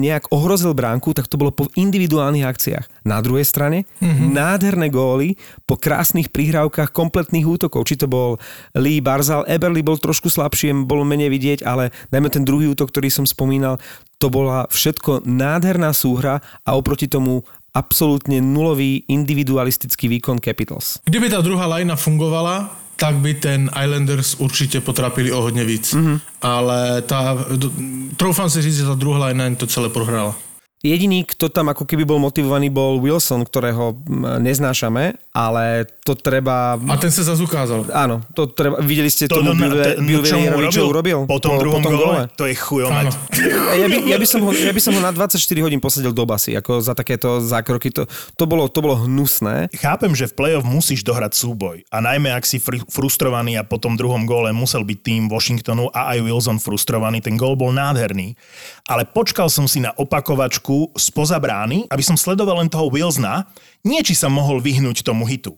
nejak 0.00 0.32
ohrozil 0.32 0.72
bránku, 0.72 1.12
tak 1.12 1.28
to 1.28 1.36
bolo 1.36 1.52
po 1.52 1.68
individuálnych 1.76 2.48
akciách. 2.48 2.88
Na 3.04 3.20
druhej 3.20 3.44
strane 3.44 3.84
mm-hmm. 4.00 4.28
nádherné 4.32 4.88
góly 4.88 5.36
po 5.68 5.76
krásnych 5.76 6.32
prihrávkach 6.32 6.96
kompletných 6.96 7.44
útokov. 7.44 7.84
Či 7.84 8.00
to 8.00 8.06
bol 8.08 8.40
Lee 8.72 9.04
Barzal, 9.04 9.44
Eberly 9.44 9.84
bol 9.84 10.00
trošku 10.00 10.32
slabší, 10.32 10.72
bolo 10.88 11.04
menej 11.04 11.28
vidieť, 11.28 11.60
ale 11.68 11.92
dajme 12.08 12.32
ten 12.32 12.44
druhý 12.44 12.72
útok, 12.72 12.88
ktorý 12.88 13.12
som 13.12 13.28
spomínal, 13.28 13.76
to 14.18 14.28
bola 14.28 14.66
všetko 14.66 15.22
nádherná 15.58 15.90
súhra 15.90 16.38
a 16.62 16.78
oproti 16.78 17.10
tomu 17.10 17.42
absolútne 17.74 18.38
nulový 18.38 19.02
individualistický 19.10 20.06
výkon 20.06 20.38
Capitals. 20.38 21.02
Kdyby 21.04 21.34
ta 21.34 21.42
druhá 21.42 21.66
lajna 21.66 21.98
fungovala, 21.98 22.70
tak 22.96 23.18
by 23.18 23.34
ten 23.34 23.70
Islanders 23.74 24.34
určitě 24.38 24.80
potrapili 24.80 25.32
o 25.32 25.42
hodně 25.42 25.64
víc. 25.64 25.94
Mm-hmm. 25.94 26.20
Ale 26.42 27.02
ta, 27.02 27.36
troufám 28.16 28.50
si 28.50 28.62
říct, 28.62 28.76
že 28.76 28.86
ta 28.86 28.94
druhá 28.94 29.18
lajna 29.18 29.54
to 29.54 29.66
celé 29.66 29.88
prohrála. 29.88 30.38
Jediný, 30.78 31.26
kto 31.26 31.50
tam 31.50 31.74
ako 31.74 31.82
keby 31.82 32.06
bol 32.06 32.22
motivovaný, 32.22 32.70
bol 32.70 33.02
Wilson, 33.02 33.42
ktorého 33.42 33.98
neznášame, 34.38 35.18
ale 35.34 35.90
to 36.06 36.14
treba... 36.14 36.78
A 36.78 36.94
ten 36.94 37.10
sa 37.10 37.26
zase 37.26 37.42
ukázal. 37.42 37.90
Áno, 37.90 38.22
to 38.30 38.46
treba... 38.46 38.78
Videli 38.78 39.10
ste 39.10 39.26
to 39.26 39.42
tomu 39.42 39.58
Bill 39.58 40.22
Venierovi, 40.22 40.70
čo 40.70 40.86
urobil? 40.86 41.26
Po 41.26 41.42
tom 41.42 41.58
po, 41.58 41.66
druhom 41.66 41.82
po 41.82 41.90
tom 41.90 41.98
gole? 41.98 42.30
To 42.38 42.46
je 42.46 42.54
chujomet. 42.54 43.10
Ja 43.74 43.86
by, 43.90 43.96
ja, 44.06 44.16
by 44.22 44.26
som 44.30 44.40
ho, 44.46 44.54
ja 44.54 44.70
by 44.70 44.78
som 44.78 44.94
ho 44.94 45.02
na 45.02 45.10
24 45.10 45.34
hodín 45.66 45.82
posadil 45.82 46.14
do 46.14 46.22
basy, 46.22 46.54
ako 46.54 46.78
za 46.78 46.94
takéto 46.94 47.42
zákroky. 47.42 47.90
To, 47.98 48.06
to, 48.38 48.44
bolo, 48.46 48.70
to 48.70 48.78
bolo 48.78 49.02
hnusné. 49.02 49.74
Chápem, 49.74 50.14
že 50.14 50.30
v 50.30 50.34
play-off 50.38 50.62
musíš 50.62 51.02
dohrať 51.02 51.34
súboj. 51.34 51.82
A 51.90 51.98
najmä, 51.98 52.30
ak 52.30 52.46
si 52.46 52.62
fr- 52.62 52.86
frustrovaný 52.86 53.58
a 53.58 53.66
po 53.66 53.82
tom 53.82 53.98
druhom 53.98 54.22
gole 54.30 54.54
musel 54.54 54.86
byť 54.86 54.98
tým 55.02 55.22
Washingtonu 55.26 55.90
a 55.90 56.14
aj 56.14 56.22
Wilson 56.22 56.62
frustrovaný, 56.62 57.18
ten 57.18 57.34
gól 57.34 57.58
bol 57.58 57.74
nádherný. 57.74 58.38
Ale 58.86 59.10
počkal 59.10 59.50
som 59.50 59.66
si 59.66 59.82
na 59.82 59.90
opakovačku 59.98 60.67
trošku 60.68 60.92
spoza 61.00 61.40
brány, 61.40 61.88
aby 61.88 62.04
som 62.04 62.20
sledoval 62.20 62.60
len 62.60 62.68
toho 62.68 62.92
Wilsona, 62.92 63.48
nie 63.88 64.04
či 64.04 64.12
sa 64.12 64.28
mohol 64.28 64.60
vyhnúť 64.60 65.00
tomu 65.00 65.24
hitu 65.24 65.56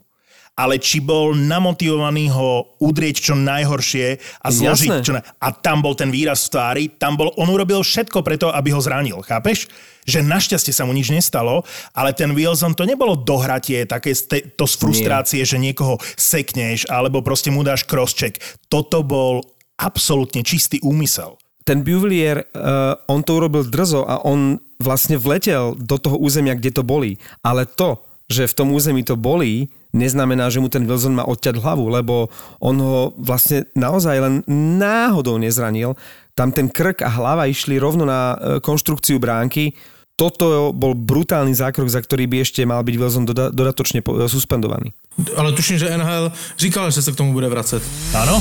ale 0.60 0.76
či 0.76 1.00
bol 1.00 1.32
namotivovaný 1.32 2.28
ho 2.36 2.76
udrieť 2.84 3.16
čo 3.16 3.32
najhoršie 3.32 4.20
a 4.44 4.48
zložiť 4.52 4.92
čo 5.00 5.16
na... 5.16 5.24
A 5.40 5.56
tam 5.56 5.80
bol 5.80 5.96
ten 5.96 6.12
výraz 6.12 6.44
v 6.44 6.52
tvári, 6.52 6.84
tam 7.00 7.16
bol, 7.16 7.32
on 7.40 7.48
urobil 7.48 7.80
všetko 7.80 8.20
preto, 8.20 8.52
aby 8.52 8.68
ho 8.68 8.76
zranil, 8.76 9.24
chápeš? 9.24 9.72
Že 10.04 10.20
našťastie 10.20 10.76
sa 10.76 10.84
mu 10.84 10.92
nič 10.92 11.08
nestalo, 11.08 11.64
ale 11.96 12.12
ten 12.12 12.36
Wilson 12.36 12.76
to 12.76 12.84
nebolo 12.84 13.16
dohratie, 13.16 13.88
také 13.88 14.12
to 14.52 14.68
z 14.68 14.74
frustrácie, 14.76 15.40
Nie. 15.40 15.48
že 15.48 15.56
niekoho 15.56 15.96
sekneš, 16.20 16.84
alebo 16.92 17.24
proste 17.24 17.48
mu 17.48 17.64
dáš 17.64 17.88
crosscheck. 17.88 18.36
Toto 18.68 19.00
bol 19.00 19.40
absolútne 19.80 20.44
čistý 20.44 20.76
úmysel 20.84 21.39
ten 21.64 21.84
Buvelier, 21.84 22.48
uh, 22.56 22.96
on 23.06 23.20
to 23.20 23.36
urobil 23.36 23.68
drzo 23.68 24.02
a 24.08 24.24
on 24.24 24.58
vlastne 24.80 25.20
vletel 25.20 25.76
do 25.76 25.96
toho 26.00 26.16
územia, 26.16 26.56
kde 26.56 26.72
to 26.72 26.82
boli. 26.82 27.20
Ale 27.44 27.68
to, 27.68 28.00
že 28.30 28.48
v 28.48 28.56
tom 28.56 28.68
území 28.72 29.04
to 29.04 29.18
bolí, 29.18 29.68
neznamená, 29.90 30.48
že 30.48 30.62
mu 30.62 30.70
ten 30.70 30.86
Wilson 30.86 31.18
má 31.18 31.26
odťať 31.26 31.58
hlavu, 31.58 31.90
lebo 31.90 32.30
on 32.62 32.78
ho 32.78 33.12
vlastne 33.18 33.66
naozaj 33.74 34.16
len 34.22 34.34
náhodou 34.78 35.36
nezranil. 35.36 35.98
Tam 36.38 36.54
ten 36.54 36.70
krk 36.70 37.02
a 37.02 37.10
hlava 37.10 37.50
išli 37.50 37.76
rovno 37.76 38.06
na 38.06 38.38
e, 38.38 38.62
konštrukciu 38.62 39.18
bránky. 39.18 39.74
Toto 40.14 40.70
bol 40.70 40.94
brutálny 40.94 41.56
zákrok, 41.56 41.90
za 41.90 41.98
ktorý 41.98 42.30
by 42.30 42.36
ešte 42.44 42.62
mal 42.62 42.86
byť 42.86 42.96
Wilson 42.96 43.26
doda- 43.26 43.50
dodatočne 43.50 44.04
suspendovaný. 44.30 44.94
Ale 45.34 45.50
tuším, 45.56 45.80
že 45.80 45.90
NHL 45.90 46.30
říkal, 46.60 46.92
že 46.94 47.02
sa 47.02 47.10
k 47.10 47.18
tomu 47.18 47.34
bude 47.34 47.50
vracet. 47.50 47.82
Áno. 48.14 48.38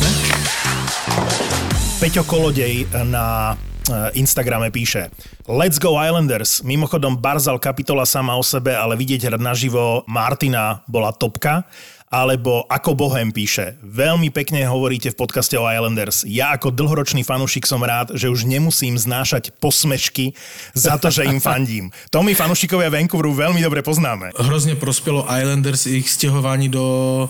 Peťo 2.00 2.24
Kolodej 2.24 2.88
na 3.12 3.60
eh, 3.92 4.24
Instagrame 4.24 4.72
píše 4.72 5.12
Let's 5.52 5.76
go 5.84 6.00
Islanders. 6.00 6.64
Mimochodom 6.64 7.20
Barzal 7.20 7.60
kapitola 7.60 8.08
sama 8.08 8.40
o 8.40 8.44
sebe, 8.44 8.72
ale 8.72 8.96
vidieť 8.96 9.28
hrať 9.28 9.42
naživo 9.44 10.08
Martina 10.08 10.80
bola 10.88 11.12
topka. 11.12 11.68
Alebo 12.08 12.64
ako 12.72 12.96
Bohem 12.96 13.36
píše, 13.36 13.76
veľmi 13.84 14.32
pekne 14.32 14.64
hovoríte 14.64 15.12
v 15.12 15.20
podcaste 15.20 15.60
o 15.60 15.68
Islanders. 15.68 16.24
Ja 16.24 16.56
ako 16.56 16.72
dlhoročný 16.72 17.28
fanúšik 17.28 17.68
som 17.68 17.84
rád, 17.84 18.16
že 18.16 18.32
už 18.32 18.48
nemusím 18.48 18.96
znášať 18.96 19.52
posmešky 19.60 20.34
za 20.72 20.96
to, 20.96 21.12
že 21.12 21.28
im 21.28 21.44
fandím. 21.52 21.92
To 22.16 22.24
my 22.24 22.32
fanúšikovia 22.32 22.88
Vancouveru 22.88 23.36
veľmi 23.36 23.60
dobre 23.60 23.84
poznáme. 23.84 24.32
Hrozne 24.40 24.80
prospelo 24.80 25.28
Islanders 25.28 25.84
ich 25.84 26.08
stěhování 26.08 26.72
do 26.72 27.28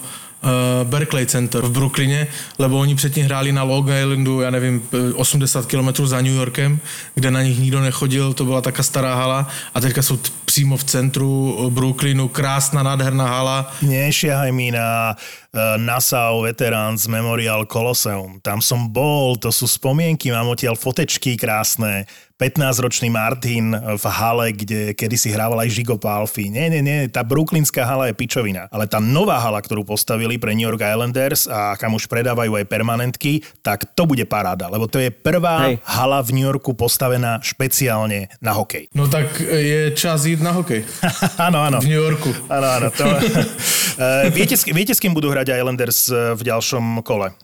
Berkeley 0.84 1.26
Center 1.26 1.62
v 1.62 1.72
Brooklyne, 1.72 2.28
lebo 2.60 2.80
oni 2.80 2.96
předtím 2.96 3.26
hráli 3.26 3.52
na 3.52 3.64
Long 3.64 3.90
Islandu, 3.90 4.42
já 4.42 4.50
nevím, 4.50 4.84
80 5.16 5.66
km 5.66 6.06
za 6.06 6.22
New 6.22 6.34
Yorkem, 6.34 6.80
kde 7.16 7.32
na 7.32 7.42
nich 7.42 7.60
nikdo 7.60 7.82
nechodil, 7.82 8.34
to 8.34 8.46
byla 8.46 8.62
taká 8.62 8.84
stará 8.84 9.16
hala 9.16 9.48
a 9.74 9.82
teďka 9.82 10.02
jsou 10.02 10.20
přímo 10.46 10.78
v 10.78 10.84
centru 10.84 11.58
Brooklynu, 11.70 12.28
krásna, 12.28 12.84
nádherná 12.84 13.28
hala. 13.28 13.72
Nešiahaj 13.82 14.52
mi 14.52 14.72
na 14.72 15.16
Nassau 15.78 16.42
Veterans 16.42 17.08
Memorial 17.08 17.66
Colosseum. 17.66 18.40
Tam 18.42 18.62
som 18.62 18.88
bol, 18.88 19.36
to 19.36 19.52
sú 19.52 19.68
spomienky, 19.68 20.32
mám 20.32 20.48
odtiaľ 20.48 20.78
fotečky 20.78 21.36
krásne, 21.36 22.06
15-ročný 22.40 23.12
Martin 23.12 23.76
v 23.76 24.06
hale, 24.08 24.56
kde 24.56 24.96
kedysi 24.96 25.36
hrával 25.36 25.60
aj 25.60 25.76
Žigo 25.76 26.00
Palfi. 26.00 26.48
Nie, 26.48 26.72
nie, 26.72 26.80
nie, 26.80 27.12
tá 27.12 27.20
brooklynská 27.20 27.84
hala 27.84 28.08
je 28.08 28.16
pičovina. 28.16 28.72
Ale 28.72 28.88
tá 28.88 29.04
nová 29.04 29.44
hala, 29.44 29.60
ktorú 29.60 29.84
postavili 29.84 30.40
pre 30.40 30.56
New 30.56 30.64
York 30.64 30.80
Islanders 30.80 31.52
a 31.52 31.76
kam 31.76 32.00
už 32.00 32.08
predávajú 32.08 32.56
aj 32.56 32.66
permanentky, 32.72 33.44
tak 33.60 33.92
to 33.92 34.08
bude 34.08 34.24
paráda, 34.32 34.72
lebo 34.72 34.88
to 34.88 35.04
je 35.04 35.12
prvá 35.12 35.68
Hej. 35.68 35.84
hala 35.84 36.24
v 36.24 36.40
New 36.40 36.48
Yorku 36.48 36.72
postavená 36.80 37.44
špeciálne 37.44 38.32
na 38.40 38.56
hokej. 38.56 38.88
No 38.96 39.12
tak 39.12 39.36
je 39.44 39.92
čas 40.00 40.24
ísť 40.24 40.40
na 40.40 40.56
hokej. 40.56 40.88
áno, 41.52 41.60
áno. 41.60 41.84
V 41.84 41.92
New 41.92 42.00
Yorku. 42.00 42.32
Áno, 42.48 42.68
áno. 42.72 42.88
To... 42.96 43.04
Eh, 44.00 44.32
viete, 44.32 44.56
viete, 44.72 44.96
s 44.96 45.04
kým 45.04 45.12
budú 45.12 45.28
hrať 45.28 45.60
Islanders 45.60 46.08
eh, 46.08 46.32
v 46.32 46.42
ďalšom 46.48 47.04
kole? 47.04 47.36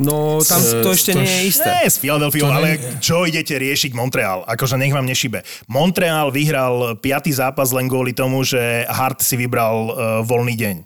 No 0.00 0.40
tam 0.40 0.58
to 0.64 0.96
ešte 0.96 1.12
nie 1.12 1.28
je 1.28 1.42
isté. 1.52 1.68
Nie, 1.68 1.92
s 1.92 2.00
Philadelphia, 2.00 2.48
ale 2.48 2.80
čo 3.04 3.28
idete 3.28 3.60
riešiť 3.60 3.92
Montreal? 3.92 4.40
Akože 4.48 4.80
nech 4.80 4.90
vám 4.90 5.04
nešibe. 5.04 5.44
Montreal 5.68 6.32
vyhral 6.32 6.96
piatý 6.96 7.28
zápas 7.28 7.70
len 7.76 7.92
kvôli 7.92 8.16
tomu, 8.16 8.40
že 8.40 8.88
Hart 8.88 9.20
si 9.20 9.36
vybral 9.36 9.76
uh, 9.76 9.92
voľný 10.24 10.56
deň. 10.56 10.76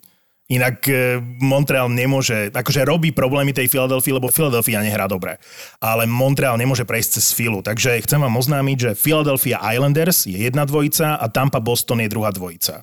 Inak 0.51 0.79
uh, 0.91 1.23
Montreal 1.39 1.87
nemôže, 1.87 2.51
akože 2.51 2.83
robí 2.83 3.15
problémy 3.15 3.55
tej 3.55 3.71
Philadelphia, 3.71 4.19
lebo 4.19 4.35
Philadelphia 4.35 4.83
nehrá 4.83 5.07
dobre. 5.07 5.39
Ale 5.79 6.11
Montreal 6.11 6.59
nemôže 6.59 6.83
prejsť 6.83 7.23
cez 7.23 7.31
Philu. 7.31 7.63
Takže 7.63 8.03
chcem 8.03 8.19
vám 8.19 8.35
oznámiť, 8.35 8.77
že 8.77 8.91
Philadelphia 8.99 9.63
Islanders 9.71 10.27
je 10.27 10.35
jedna 10.35 10.67
dvojica 10.67 11.15
a 11.15 11.27
Tampa 11.31 11.63
Boston 11.63 12.03
je 12.03 12.11
druhá 12.11 12.35
dvojica. 12.35 12.83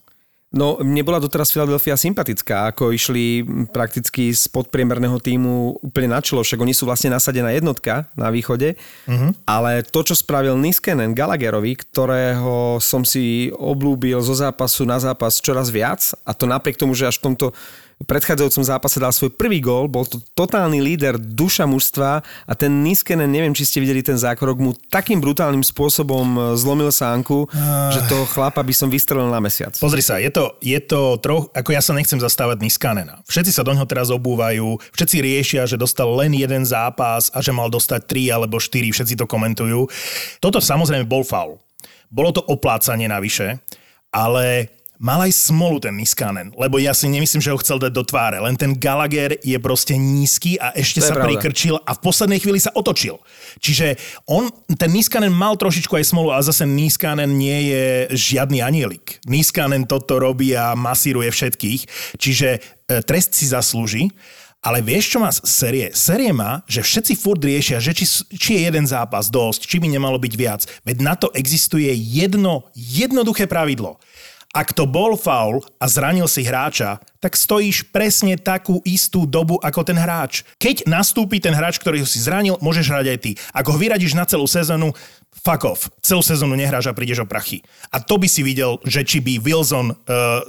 No, 0.54 0.78
mne 0.78 1.02
bola 1.02 1.18
doteraz 1.18 1.50
Philadelphia 1.50 1.98
sympatická, 1.98 2.70
ako 2.70 2.94
išli 2.94 3.42
prakticky 3.74 4.30
z 4.30 4.46
podpriemerného 4.54 5.18
týmu 5.18 5.82
úplne 5.82 6.14
na 6.14 6.22
čelo, 6.22 6.46
však 6.46 6.62
oni 6.62 6.78
sú 6.78 6.86
vlastne 6.86 7.10
nasadená 7.10 7.50
jednotka 7.50 8.06
na 8.14 8.30
východe, 8.30 8.78
uh-huh. 9.10 9.34
ale 9.50 9.82
to, 9.82 10.06
čo 10.06 10.14
spravil 10.14 10.54
Niskenen 10.62 11.18
Gallagherovi, 11.18 11.74
ktorého 11.74 12.78
som 12.78 13.02
si 13.02 13.50
oblúbil 13.50 14.22
zo 14.22 14.38
zápasu 14.38 14.86
na 14.86 15.02
zápas 15.02 15.42
čoraz 15.42 15.74
viac, 15.74 16.14
a 16.22 16.38
to 16.38 16.46
napriek 16.46 16.78
tomu, 16.78 16.94
že 16.94 17.10
až 17.10 17.18
v 17.18 17.34
tomto 17.34 17.58
predchádzajúcom 18.04 18.64
zápase 18.64 18.98
dal 19.00 19.12
svoj 19.16 19.34
prvý 19.34 19.64
gól, 19.64 19.88
bol 19.88 20.04
to 20.04 20.20
totálny 20.38 20.84
líder, 20.84 21.16
duša 21.18 21.64
mužstva 21.68 22.24
a 22.24 22.54
ten 22.54 22.84
Niskenen, 22.84 23.32
neviem, 23.32 23.56
či 23.56 23.68
ste 23.68 23.80
videli 23.80 24.04
ten 24.04 24.20
zákrok, 24.20 24.60
mu 24.60 24.72
takým 24.92 25.24
brutálnym 25.24 25.64
spôsobom 25.64 26.28
e, 26.36 26.40
zlomil 26.60 26.92
sánku, 26.92 27.48
uh... 27.48 27.92
že 27.96 28.04
to 28.12 28.28
chlapa 28.30 28.62
by 28.62 28.74
som 28.76 28.92
vystrelil 28.92 29.32
na 29.32 29.40
mesiac. 29.40 29.74
Pozri 29.80 30.04
sa, 30.04 30.20
je 30.20 30.30
to, 30.30 30.56
je 30.60 30.78
to 30.84 31.18
troch, 31.24 31.50
ako 31.56 31.70
ja 31.72 31.82
sa 31.82 31.96
nechcem 31.96 32.20
zastávať 32.20 32.62
Niskanena. 32.62 33.24
Všetci 33.26 33.52
sa 33.56 33.66
do 33.66 33.74
ňoho 33.74 33.88
teraz 33.88 34.12
obúvajú, 34.12 34.78
všetci 34.94 35.18
riešia, 35.24 35.64
že 35.66 35.80
dostal 35.80 36.12
len 36.14 36.36
jeden 36.36 36.68
zápas 36.68 37.32
a 37.34 37.40
že 37.40 37.56
mal 37.56 37.72
dostať 37.72 38.02
tri 38.06 38.30
alebo 38.30 38.60
štyri, 38.60 38.92
všetci 38.92 39.16
to 39.18 39.26
komentujú. 39.26 39.88
Toto 40.44 40.60
samozrejme 40.60 41.08
bol 41.08 41.24
faul. 41.24 41.58
Bolo 42.14 42.30
to 42.30 42.46
oplácanie 42.46 43.10
navyše, 43.10 43.58
ale 44.14 44.70
mal 45.02 45.26
aj 45.26 45.34
smolu 45.34 45.82
ten 45.82 45.96
Niskanen, 45.98 46.54
lebo 46.54 46.78
ja 46.78 46.94
si 46.96 47.10
nemyslím, 47.10 47.42
že 47.42 47.52
ho 47.52 47.62
chcel 47.62 47.82
dať 47.82 47.92
do 47.92 48.04
tváre. 48.06 48.38
Len 48.40 48.56
ten 48.56 48.78
Gallagher 48.78 49.36
je 49.42 49.58
proste 49.58 49.98
nízky 49.98 50.56
a 50.62 50.72
ešte 50.78 51.02
sa 51.02 51.18
prikrčil 51.18 51.82
a 51.82 51.92
v 51.98 52.04
poslednej 52.04 52.40
chvíli 52.40 52.62
sa 52.62 52.72
otočil. 52.72 53.20
Čiže 53.60 54.00
on, 54.30 54.48
ten 54.78 54.94
Niskanen 54.94 55.34
mal 55.34 55.58
trošičku 55.58 55.98
aj 55.98 56.08
smolu, 56.08 56.32
ale 56.32 56.46
zase 56.46 56.64
Niskanen 56.70 57.36
nie 57.36 57.74
je 57.74 57.86
žiadny 58.14 58.62
anielik. 58.62 59.20
Niskanen 59.26 59.90
toto 59.90 60.22
robí 60.22 60.54
a 60.56 60.78
masíruje 60.78 61.34
všetkých, 61.34 61.82
čiže 62.22 62.50
e, 62.58 63.04
trest 63.04 63.36
si 63.36 63.50
zaslúži 63.50 64.14
Ale 64.64 64.80
vieš, 64.80 65.12
čo 65.12 65.20
má 65.20 65.28
série? 65.28 65.92
Série 65.92 66.32
má, 66.32 66.64
že 66.72 66.80
všetci 66.80 67.20
furt 67.20 67.44
riešia, 67.44 67.84
že 67.84 67.92
či, 67.92 68.08
či 68.32 68.56
je 68.56 68.72
jeden 68.72 68.88
zápas 68.88 69.28
dosť, 69.28 69.68
či 69.68 69.76
by 69.84 69.92
nemalo 69.92 70.16
byť 70.16 70.34
viac. 70.40 70.64
Veď 70.88 70.98
na 71.04 71.20
to 71.20 71.28
existuje 71.36 71.92
jedno 71.92 72.72
jednoduché 72.72 73.44
pravidlo. 73.44 74.00
Ak 74.54 74.70
to 74.70 74.86
bol 74.86 75.18
faul 75.18 75.66
a 75.82 75.90
zranil 75.90 76.30
si 76.30 76.46
hráča, 76.46 77.02
tak 77.18 77.34
stojíš 77.34 77.90
presne 77.90 78.38
takú 78.38 78.86
istú 78.86 79.26
dobu 79.26 79.58
ako 79.58 79.82
ten 79.82 79.98
hráč. 79.98 80.46
Keď 80.62 80.86
nastúpi 80.86 81.42
ten 81.42 81.58
hráč, 81.58 81.82
ktorý 81.82 82.06
ho 82.06 82.08
si 82.08 82.22
zranil, 82.22 82.62
môžeš 82.62 82.86
hrať 82.86 83.08
aj 83.10 83.20
ty. 83.24 83.32
Ak 83.50 83.66
ho 83.66 83.74
vyradíš 83.74 84.14
na 84.14 84.30
celú 84.30 84.46
sezónu, 84.46 84.94
fuck 85.34 85.66
off. 85.66 85.90
Celú 86.06 86.22
sezónu 86.22 86.54
nehráš 86.54 86.92
a 86.92 86.94
prídeš 86.94 87.24
o 87.24 87.28
prachy. 87.28 87.66
A 87.90 87.98
to 87.98 88.22
by 88.22 88.30
si 88.30 88.46
videl, 88.46 88.78
že 88.86 89.02
či 89.02 89.18
by 89.24 89.42
Wilson 89.42 89.90
uh, 89.90 89.96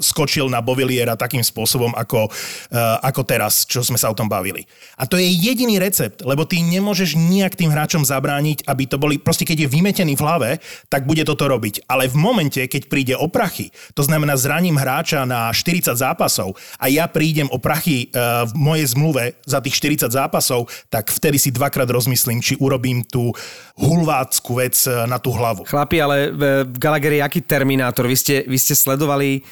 skočil 0.02 0.52
na 0.52 0.60
Boviliera 0.60 1.16
takým 1.16 1.40
spôsobom, 1.40 1.96
ako, 1.96 2.28
uh, 2.28 3.00
ako 3.00 3.22
teraz, 3.24 3.64
čo 3.64 3.80
sme 3.80 3.96
sa 3.96 4.12
o 4.12 4.18
tom 4.18 4.28
bavili. 4.28 4.68
A 5.00 5.08
to 5.08 5.16
je 5.16 5.24
jediný 5.24 5.80
recept, 5.80 6.20
lebo 6.26 6.44
ty 6.44 6.60
nemôžeš 6.60 7.16
nijak 7.16 7.56
tým 7.56 7.72
hráčom 7.72 8.04
zabrániť, 8.04 8.68
aby 8.68 8.84
to 8.84 9.00
boli, 9.00 9.16
proste 9.16 9.48
keď 9.48 9.64
je 9.64 9.72
vymetený 9.72 10.14
v 10.18 10.24
hlave, 10.26 10.50
tak 10.92 11.08
bude 11.08 11.24
toto 11.24 11.48
robiť. 11.48 11.88
Ale 11.88 12.10
v 12.10 12.20
momente, 12.20 12.60
keď 12.60 12.82
príde 12.90 13.14
o 13.16 13.30
prachy, 13.32 13.72
to 13.94 14.02
znamená 14.02 14.34
zraním 14.34 14.74
hráča 14.74 15.22
na 15.22 15.54
40 15.54 15.94
zápasov 15.94 16.58
a 16.76 16.90
ja 16.90 17.06
prídem 17.06 17.46
o 17.50 17.62
prachy 17.62 18.10
uh, 18.10 18.42
v 18.50 18.52
mojej 18.58 18.86
zmluve 18.90 19.24
za 19.46 19.62
tých 19.62 19.78
40 19.78 20.10
zápasov, 20.10 20.66
tak 20.90 21.14
vtedy 21.14 21.38
si 21.38 21.54
dvakrát 21.54 21.86
rozmyslím, 21.86 22.42
či 22.42 22.58
urobím 22.58 23.06
tú 23.06 23.30
hulvácku 23.74 24.54
vec 24.58 24.74
e, 24.86 25.06
na 25.06 25.18
tú 25.18 25.34
hlavu. 25.34 25.66
Chlapi, 25.66 25.98
ale 25.98 26.16
e, 26.26 26.66
Gallagher 26.78 27.18
je 27.18 27.22
aký 27.22 27.40
terminátor? 27.42 28.06
Vy 28.06 28.16
ste, 28.16 28.34
vy 28.46 28.58
ste 28.58 28.78
sledovali 28.78 29.42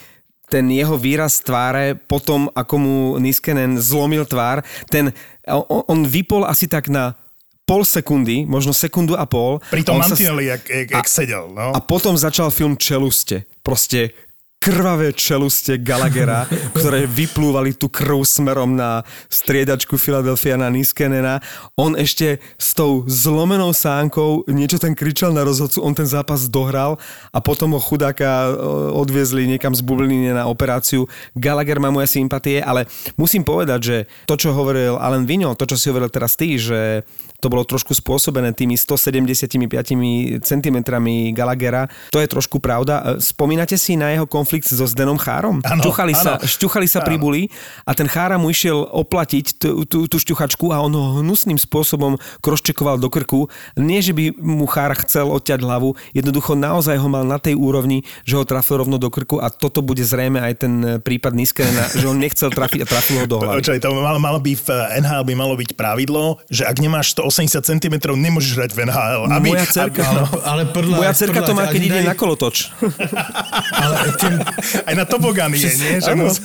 ten 0.46 0.68
jeho 0.68 1.00
výraz 1.00 1.40
tváre 1.40 1.96
potom, 1.96 2.52
ako 2.52 2.74
mu 2.76 2.96
Niskenen 3.16 3.80
zlomil 3.80 4.28
tvár. 4.28 4.60
Ten, 4.92 5.10
on, 5.48 5.82
on 5.88 6.00
vypol 6.04 6.44
asi 6.44 6.68
tak 6.68 6.92
na 6.92 7.16
pol 7.64 7.88
sekundy, 7.88 8.44
možno 8.44 8.76
sekundu 8.76 9.16
a 9.16 9.24
pol. 9.24 9.62
Pri 9.72 9.80
tom 9.80 9.96
On 9.96 10.04
sa- 10.04 10.12
mantineli, 10.12 10.52
jak, 10.52 10.62
jak, 10.68 10.88
jak 10.92 11.08
sedel. 11.08 11.48
No. 11.56 11.72
A 11.72 11.80
potom 11.80 12.18
začal 12.20 12.52
film 12.52 12.76
Čeluste. 12.76 13.48
Proste 13.64 14.12
krvavé 14.62 15.10
čeluste 15.10 15.74
Gallaghera, 15.82 16.46
ktoré 16.78 17.10
vyplúvali 17.10 17.74
tú 17.74 17.90
krv 17.90 18.22
smerom 18.22 18.78
na 18.78 19.02
striedačku 19.26 19.98
Philadelphia 19.98 20.54
na 20.54 20.70
Niskenena. 20.70 21.42
On 21.74 21.98
ešte 21.98 22.38
s 22.54 22.70
tou 22.70 23.02
zlomenou 23.10 23.74
sánkou 23.74 24.46
niečo 24.46 24.78
ten 24.78 24.94
kričal 24.94 25.34
na 25.34 25.42
rozhodcu, 25.42 25.82
on 25.82 25.98
ten 25.98 26.06
zápas 26.06 26.46
dohral 26.46 26.94
a 27.34 27.42
potom 27.42 27.74
ho 27.74 27.82
chudáka 27.82 28.46
e, 28.46 28.50
odviezli 28.94 29.50
niekam 29.50 29.74
z 29.74 29.82
bubline 29.82 30.30
na 30.30 30.46
operáciu. 30.46 31.10
Gallagher 31.34 31.82
má 31.82 31.90
moje 31.90 32.14
sympatie, 32.14 32.62
ale 32.62 32.86
musím 33.18 33.42
povedať, 33.42 33.80
že 33.82 33.96
to, 34.30 34.38
čo 34.38 34.54
hovoril 34.54 34.94
Alan 34.94 35.26
Vigno, 35.26 35.58
to, 35.58 35.66
čo 35.66 35.74
si 35.74 35.90
hovoril 35.90 36.06
teraz 36.06 36.38
ty, 36.38 36.54
že 36.54 37.02
to 37.42 37.50
bolo 37.50 37.66
trošku 37.66 37.90
spôsobené 37.90 38.54
tými 38.54 38.78
175 38.78 39.58
cm 40.46 40.76
Gallaghera. 41.34 41.90
To 42.14 42.22
je 42.22 42.28
trošku 42.30 42.62
pravda. 42.62 43.18
E, 43.18 43.18
Spomínate 43.18 43.74
si 43.74 43.98
na 43.98 44.14
jeho 44.14 44.30
konflikt 44.30 44.70
so 44.70 44.86
Zdenom 44.86 45.18
Chárom? 45.18 45.58
Áno, 45.66 45.82
šťuchali 45.82 46.14
sa, 46.14 46.38
áno. 46.38 46.46
šťuchali 46.46 46.86
sa 46.86 47.02
pri 47.02 47.18
Áno. 47.18 47.24
buli 47.26 47.42
a 47.82 47.90
ten 47.98 48.06
Chára 48.06 48.38
mu 48.38 48.46
išiel 48.46 48.86
oplatiť 48.86 49.58
tú, 49.58 49.82
tú, 49.82 50.06
tú 50.06 50.16
šťuchačku 50.22 50.70
a 50.70 50.78
on 50.78 50.94
ho 50.94 51.04
hnusným 51.18 51.58
spôsobom 51.58 52.14
kroščekoval 52.38 53.02
do 53.02 53.10
krku. 53.10 53.50
Nie, 53.74 53.98
že 53.98 54.14
by 54.14 54.38
mu 54.38 54.70
Chára 54.70 54.94
chcel 55.02 55.26
odťať 55.26 55.66
hlavu, 55.66 55.98
jednoducho 56.14 56.54
naozaj 56.54 56.94
ho 57.02 57.08
mal 57.10 57.26
na 57.26 57.42
tej 57.42 57.58
úrovni, 57.58 58.06
že 58.22 58.38
ho 58.38 58.46
trafil 58.46 58.86
rovno 58.86 59.02
do 59.02 59.10
krku 59.10 59.42
a 59.42 59.50
toto 59.50 59.82
bude 59.82 60.06
zrejme 60.06 60.38
aj 60.38 60.54
ten 60.62 60.72
prípad 61.02 61.34
Niskenena, 61.34 61.90
že 61.90 62.06
on 62.06 62.22
nechcel 62.22 62.54
trafiť 62.54 62.84
a 62.84 62.86
trafil 62.86 63.16
ho 63.18 63.26
do 63.26 63.42
hlavy. 63.42 63.58
Počkaj, 63.64 63.80
to 63.82 63.90
malo, 63.98 64.22
malo 64.22 64.38
by 64.38 64.52
v 64.54 64.68
NHL 65.02 65.24
by 65.26 65.34
malo 65.34 65.54
byť 65.58 65.70
pravidlo, 65.74 66.38
že 66.46 66.62
ak 66.68 66.78
nemáš 66.78 67.16
180 67.18 67.31
cm, 67.32 67.94
nemôžeš 67.98 68.52
hrať 68.58 68.70
v 68.76 68.78
NHL. 68.86 69.22
Aby, 69.32 69.48
Moja 69.56 69.66
cerka, 69.66 70.02
aby, 70.04 70.12
Ale, 70.12 70.22
ale 70.44 70.62
prdla, 70.68 70.96
Moja 70.96 71.14
cerka 71.16 71.40
to 71.42 71.52
má, 71.56 71.66
prdla, 71.66 71.72
keď 71.72 71.80
ide 71.82 72.00
daj- 72.04 72.08
na 72.08 72.14
kolotoč. 72.14 72.56
Ale 73.72 73.96
těm, 74.20 74.34
aj 74.86 74.94
na 74.94 75.04
tobogany 75.04 75.56
je, 75.58 75.72
nie? 75.78 75.94
Že 76.00 76.14
mus... 76.14 76.40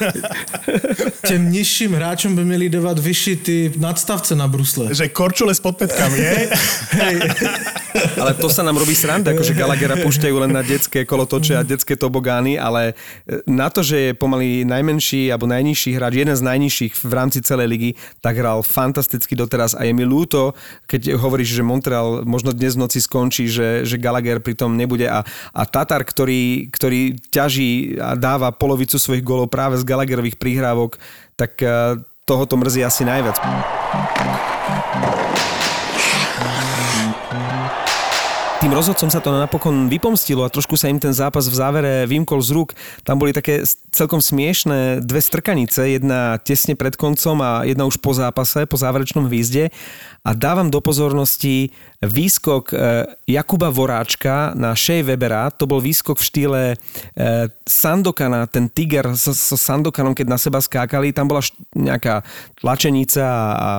těm 1.27 1.51
nižším 1.51 1.93
hráčům 1.93 2.35
by 2.35 2.45
měli 2.45 2.69
dávat 2.69 2.99
vyšší 2.99 3.35
ty 3.35 3.73
nadstavce 3.77 4.35
na 4.35 4.47
brusle. 4.47 4.95
že 4.95 5.09
korčule 5.09 5.55
s 5.55 5.59
podpätkami, 5.59 6.17
je? 6.19 6.49
Ale 8.17 8.33
to 8.37 8.49
sa 8.49 8.61
nám 8.61 8.77
robí 8.77 8.93
sranda, 8.93 9.33
akože 9.33 9.57
Gallaghera 9.57 9.97
púšťajú 10.01 10.35
len 10.37 10.51
na 10.53 10.61
detské 10.61 11.05
kolotoče 11.05 11.57
a 11.57 11.65
detské 11.65 11.97
tobogány, 11.97 12.57
ale 12.61 12.93
e, 13.25 13.41
na 13.49 13.69
to, 13.73 13.81
že 13.81 13.97
je 13.97 14.11
pomaly 14.13 14.65
najmenší 14.65 15.33
alebo 15.33 15.49
najnižší 15.49 15.97
hráč, 15.97 16.13
jeden 16.21 16.35
z 16.37 16.43
najnižších 16.45 16.93
v 16.93 17.13
rámci 17.13 17.41
celej 17.41 17.67
ligy, 17.67 17.91
tak 18.21 18.37
hral 18.37 18.61
fantasticky 18.61 19.33
doteraz 19.33 19.73
a 19.73 19.81
je 19.85 19.93
mi 19.93 20.05
ľúto, 20.05 20.53
keď 20.85 21.17
hovoríš, 21.17 21.57
že 21.57 21.65
Montreal 21.65 22.21
možno 22.27 22.53
dnes 22.53 22.77
v 22.77 22.85
noci 22.85 23.01
skončí, 23.01 23.49
že, 23.49 23.83
že 23.83 23.97
Gallagher 23.97 24.37
pritom 24.37 24.77
nebude 24.77 25.09
a, 25.09 25.25
a 25.51 25.61
Tatar, 25.65 26.05
ktorý, 26.05 26.69
ktorý 26.69 27.17
ťaží 27.33 27.97
a 27.97 28.13
dáva 28.13 28.53
polovicu 28.53 29.01
svojich 29.01 29.25
golov 29.25 29.49
práve 29.49 29.81
z 29.81 29.87
Gallagherových 29.87 30.37
prihrávok, 30.37 31.01
tak 31.33 31.57
e, 31.59 31.97
tohoto 32.27 32.55
mrzí 32.59 32.85
asi 32.85 33.01
najviac. 33.07 33.41
tým 38.67 38.75
rozhodcom 38.75 39.07
sa 39.07 39.23
to 39.23 39.31
napokon 39.31 39.87
vypomstilo 39.87 40.43
a 40.43 40.51
trošku 40.51 40.75
sa 40.75 40.91
im 40.91 40.99
ten 40.99 41.15
zápas 41.15 41.47
v 41.47 41.55
závere 41.55 42.03
vymkol 42.03 42.43
z 42.43 42.51
rúk. 42.51 42.75
Tam 43.07 43.15
boli 43.15 43.31
také 43.31 43.63
celkom 43.95 44.19
smiešné 44.19 44.99
dve 45.07 45.23
strkanice, 45.23 45.87
jedna 45.87 46.35
tesne 46.43 46.75
pred 46.75 46.99
koncom 46.99 47.39
a 47.39 47.63
jedna 47.63 47.87
už 47.87 48.01
po 48.03 48.11
zápase, 48.11 48.67
po 48.67 48.75
záverečnom 48.75 49.31
výzde. 49.31 49.71
A 50.27 50.35
dávam 50.35 50.67
do 50.67 50.83
pozornosti 50.83 51.71
výskok 52.03 52.75
e, 52.75 52.75
Jakuba 53.31 53.71
Voráčka 53.71 54.51
na 54.59 54.75
Shea 54.75 54.99
Webera. 54.99 55.47
To 55.55 55.63
bol 55.63 55.79
výskok 55.79 56.19
v 56.19 56.27
štýle 56.27 56.61
e, 56.75 56.75
Sandokana, 57.63 58.43
ten 58.51 58.67
tiger 58.67 59.15
so, 59.15 59.31
so 59.31 59.55
Sandokanom, 59.55 60.11
keď 60.11 60.27
na 60.27 60.35
seba 60.35 60.59
skákali. 60.59 61.15
Tam 61.15 61.31
bola 61.31 61.39
nejaká 61.71 62.27
tlačenica 62.59 63.23
a, 63.23 63.39
a 63.55 63.69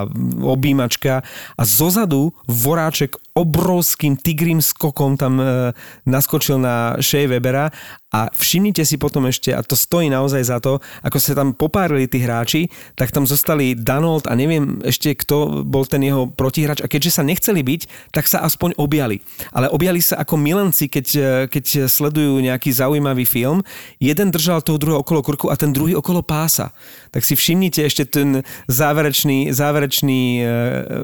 objímačka 0.40 1.20
a 1.52 1.62
zozadu 1.68 2.32
Voráček 2.48 3.20
obrovským 3.37 4.16
tigrým 4.16 4.64
skokom 4.64 5.20
tam 5.20 5.37
e, 5.37 5.76
naskočil 6.08 6.56
na 6.56 6.96
Shea 7.04 7.28
Webera 7.28 7.68
a 8.09 8.33
všimnite 8.33 8.81
si 8.88 8.97
potom 8.97 9.29
ešte, 9.29 9.53
a 9.53 9.61
to 9.61 9.77
stojí 9.77 10.09
naozaj 10.09 10.40
za 10.40 10.59
to, 10.64 10.81
ako 11.05 11.21
sa 11.21 11.37
tam 11.37 11.53
popárili 11.53 12.09
tí 12.09 12.25
hráči, 12.25 12.73
tak 12.97 13.12
tam 13.12 13.29
zostali 13.29 13.77
Danold 13.77 14.25
a 14.25 14.33
neviem 14.33 14.81
ešte, 14.81 15.12
kto 15.12 15.61
bol 15.68 15.85
ten 15.85 16.01
jeho 16.01 16.25
protihráč 16.25 16.81
a 16.81 16.88
keďže 16.88 17.21
sa 17.21 17.23
nechceli 17.23 17.61
byť, 17.61 18.12
tak 18.16 18.25
sa 18.25 18.40
aspoň 18.49 18.81
objali. 18.81 19.21
Ale 19.53 19.68
objali 19.68 20.01
sa 20.01 20.25
ako 20.25 20.40
milenci, 20.40 20.88
keď, 20.88 21.07
e, 21.21 21.31
keď 21.53 21.85
sledujú 21.85 22.40
nejaký 22.40 22.73
zaujímavý 22.73 23.29
film. 23.29 23.61
Jeden 24.01 24.33
držal 24.33 24.64
toho 24.64 24.81
druhého 24.81 25.05
okolo 25.05 25.21
krku 25.21 25.53
a 25.53 25.61
ten 25.61 25.77
druhý 25.77 25.92
okolo 25.92 26.25
pása. 26.25 26.73
Tak 27.12 27.29
si 27.29 27.37
všimnite 27.37 27.85
ešte 27.85 28.09
ten 28.09 28.40
záverečný, 28.73 29.53
záverečný 29.53 30.21
e, 30.40 30.42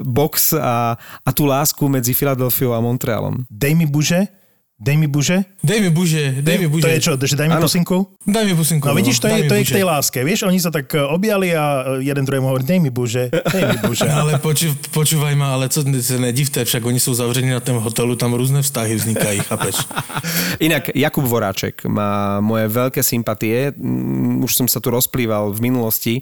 box 0.01 0.57
a, 0.57 0.97
a 0.97 1.29
tú 1.29 1.45
lásku 1.45 1.85
medzi 1.85 2.17
Filadelfiou 2.17 2.73
a 2.73 2.81
Montrealom. 2.81 3.45
Dej 3.53 3.77
mi 3.77 3.85
buže, 3.85 4.44
dej 4.75 4.95
mi 4.99 5.07
buže. 5.07 5.47
Dej 5.63 5.79
mi 5.81 5.89
buže, 5.89 6.43
dej 6.43 6.57
mi 6.59 6.67
buže. 6.67 6.83
To 6.83 6.91
je 6.91 6.99
čo, 6.99 7.13
že 7.15 7.35
daj 7.39 7.47
mi 7.47 7.55
Áno. 7.55 7.63
pusinku? 7.63 8.11
Daj 8.27 8.43
mi 8.43 8.53
pusinku. 8.53 8.85
No 8.91 8.95
vidíš, 8.95 9.23
to 9.23 9.31
daj 9.31 9.39
je, 9.39 9.49
to 9.49 9.55
je 9.55 9.63
k 9.63 9.71
tej 9.79 9.85
láske. 9.87 10.19
Vieš, 10.19 10.51
oni 10.51 10.59
sa 10.59 10.67
tak 10.67 10.91
e, 10.91 10.99
objali 10.99 11.55
a 11.55 11.95
e, 11.99 12.03
jeden 12.03 12.27
druhému 12.27 12.43
hovorí, 12.43 12.67
dej 12.67 12.83
mi 12.83 12.91
buže, 12.91 13.31
dej 13.31 13.63
mi 13.71 13.77
buže. 13.79 14.07
Ale 14.19 14.35
poču, 14.43 14.75
počúvaj 14.91 15.33
ma, 15.39 15.55
ale 15.55 15.71
co 15.71 15.79
se 15.81 16.19
nedivte, 16.19 16.65
však 16.65 16.85
oni 16.85 16.99
jsou 16.99 17.13
zavření 17.13 17.49
na 17.49 17.59
tom 17.59 17.79
hotelu, 17.79 18.15
tam 18.15 18.33
různé 18.33 18.61
vztahy 18.61 18.95
vznikají, 18.95 19.39
chápeš? 19.39 19.75
Inak 20.59 20.91
Jakub 20.95 21.23
Voráček 21.23 21.85
má 21.87 22.39
moje 22.43 22.67
veľké 22.67 23.03
sympatie. 23.03 23.71
Mm, 23.75 24.43
Už 24.43 24.51
som 24.55 24.67
sa 24.67 24.83
tu 24.83 24.91
rozplýval 24.91 25.51
v 25.55 25.59
minulosti, 25.71 26.15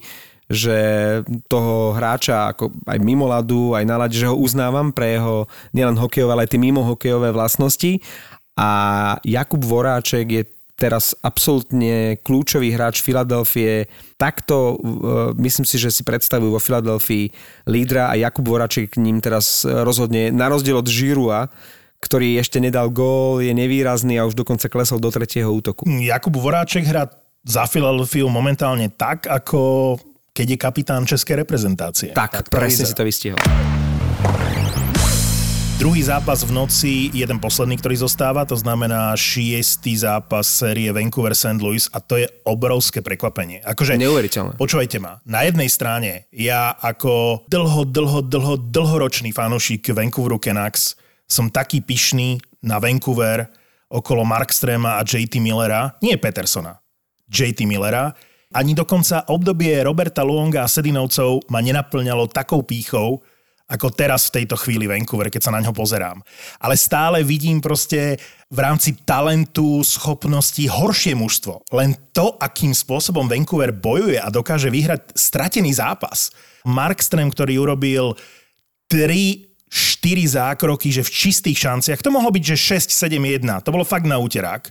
že 0.52 0.78
toho 1.48 1.96
hráča 1.96 2.52
ako 2.54 2.70
aj 2.86 3.00
mimo 3.00 3.26
ľadu, 3.26 3.74
aj 3.74 3.86
na 3.88 3.96
ľade, 3.98 4.16
že 4.16 4.30
ho 4.30 4.36
uznávam 4.36 4.92
pre 4.92 5.18
jeho 5.18 5.48
nielen 5.72 5.96
hokejové, 5.98 6.32
ale 6.34 6.44
aj 6.46 6.52
tie 6.54 6.62
mimo 6.62 6.84
hokejové 6.84 7.32
vlastnosti. 7.32 8.00
A 8.54 8.70
Jakub 9.26 9.62
Voráček 9.66 10.28
je 10.30 10.44
teraz 10.74 11.14
absolútne 11.22 12.18
kľúčový 12.22 12.74
hráč 12.74 13.06
Filadelfie. 13.06 13.88
Takto 14.18 14.74
e, 14.74 14.76
myslím 15.40 15.66
si, 15.66 15.78
že 15.78 15.94
si 15.94 16.02
predstavujú 16.02 16.58
vo 16.58 16.62
Filadelfii 16.62 17.32
lídra 17.70 18.10
a 18.10 18.18
Jakub 18.18 18.46
Voráček 18.46 18.98
k 18.98 19.02
ním 19.02 19.22
teraz 19.22 19.64
rozhodne, 19.64 20.34
na 20.34 20.50
rozdiel 20.50 20.82
od 20.82 20.90
Žirua, 20.90 21.50
ktorý 22.04 22.36
ešte 22.36 22.60
nedal 22.60 22.92
gól, 22.92 23.40
je 23.40 23.56
nevýrazný 23.56 24.20
a 24.20 24.28
už 24.28 24.36
dokonca 24.36 24.68
klesol 24.68 25.00
do 25.00 25.08
tretieho 25.08 25.48
útoku. 25.48 25.88
Jakub 25.88 26.36
Voráček 26.36 26.84
hrá 26.84 27.08
za 27.48 27.64
Filadelfiu 27.64 28.28
momentálne 28.28 28.92
tak, 28.92 29.32
ako 29.32 29.96
keď 30.34 30.46
je 30.50 30.58
kapitán 30.58 31.04
českej 31.06 31.46
reprezentácie. 31.46 32.12
Tak, 32.12 32.50
to 32.50 32.58
presne 32.58 32.90
si 32.90 32.96
to 32.98 33.06
vystihol. 33.06 33.40
Druhý 35.84 36.00
zápas 36.00 36.48
v 36.48 36.56
noci 36.56 37.12
je 37.12 37.28
ten 37.28 37.36
posledný, 37.36 37.76
ktorý 37.76 38.08
zostáva, 38.08 38.48
to 38.48 38.56
znamená 38.56 39.12
šiestý 39.20 40.00
zápas 40.00 40.48
série 40.48 40.88
Vancouver-St. 40.88 41.60
Louis 41.60 41.92
a 41.92 42.00
to 42.00 42.24
je 42.24 42.24
obrovské 42.48 43.04
prekvapenie. 43.04 43.60
Akože, 43.68 44.00
Neuveriteľné. 44.00 44.56
Počúvajte 44.56 45.04
ma, 45.04 45.20
na 45.28 45.44
jednej 45.44 45.68
strane 45.68 46.32
ja 46.32 46.72
ako 46.72 47.44
dlho, 47.52 47.84
dlho, 47.84 48.24
dlho, 48.24 48.56
dlhoročný 48.64 49.36
fanúšik 49.36 49.92
Vancouveru 49.92 50.40
Canucks 50.40 50.96
som 51.28 51.52
taký 51.52 51.84
pyšný 51.84 52.40
na 52.64 52.80
Vancouver 52.80 53.52
okolo 53.92 54.24
Markstrema 54.24 54.96
a 54.96 55.04
JT 55.04 55.44
Millera, 55.44 56.00
nie 56.00 56.16
Petersona, 56.16 56.80
JT 57.28 57.68
Millera, 57.68 58.16
ani 58.56 58.72
dokonca 58.72 59.28
obdobie 59.28 59.84
Roberta 59.84 60.24
Luonga 60.24 60.64
a 60.64 60.72
Sedinovcov 60.72 61.44
ma 61.52 61.60
nenaplňalo 61.60 62.32
takou 62.32 62.64
pýchou, 62.64 63.20
ako 63.74 63.90
teraz 63.90 64.30
v 64.30 64.42
tejto 64.42 64.54
chvíli 64.54 64.86
Vancouver, 64.86 65.34
keď 65.34 65.50
sa 65.50 65.54
na 65.56 65.66
ňo 65.66 65.74
pozerám. 65.74 66.22
Ale 66.62 66.78
stále 66.78 67.26
vidím 67.26 67.58
proste 67.58 68.22
v 68.54 68.60
rámci 68.62 68.94
talentu, 69.02 69.82
schopnosti 69.82 70.62
horšie 70.62 71.18
mužstvo. 71.18 71.74
Len 71.74 71.98
to, 72.14 72.38
akým 72.38 72.70
spôsobom 72.70 73.26
Vancouver 73.26 73.74
bojuje 73.74 74.22
a 74.22 74.30
dokáže 74.30 74.70
vyhrať 74.70 75.18
stratený 75.18 75.74
zápas. 75.74 76.30
Markström, 76.70 77.34
ktorý 77.34 77.66
urobil 77.66 78.14
3 78.94 79.50
4 79.74 80.38
zákroky, 80.38 80.94
že 80.94 81.02
v 81.02 81.10
čistých 81.10 81.66
šanciach, 81.66 81.98
to 82.06 82.14
mohlo 82.14 82.30
byť, 82.30 82.44
že 82.54 82.78
6-7-1, 82.78 83.42
to 83.66 83.74
bolo 83.74 83.82
fakt 83.82 84.06
na 84.06 84.22
úterák. 84.22 84.70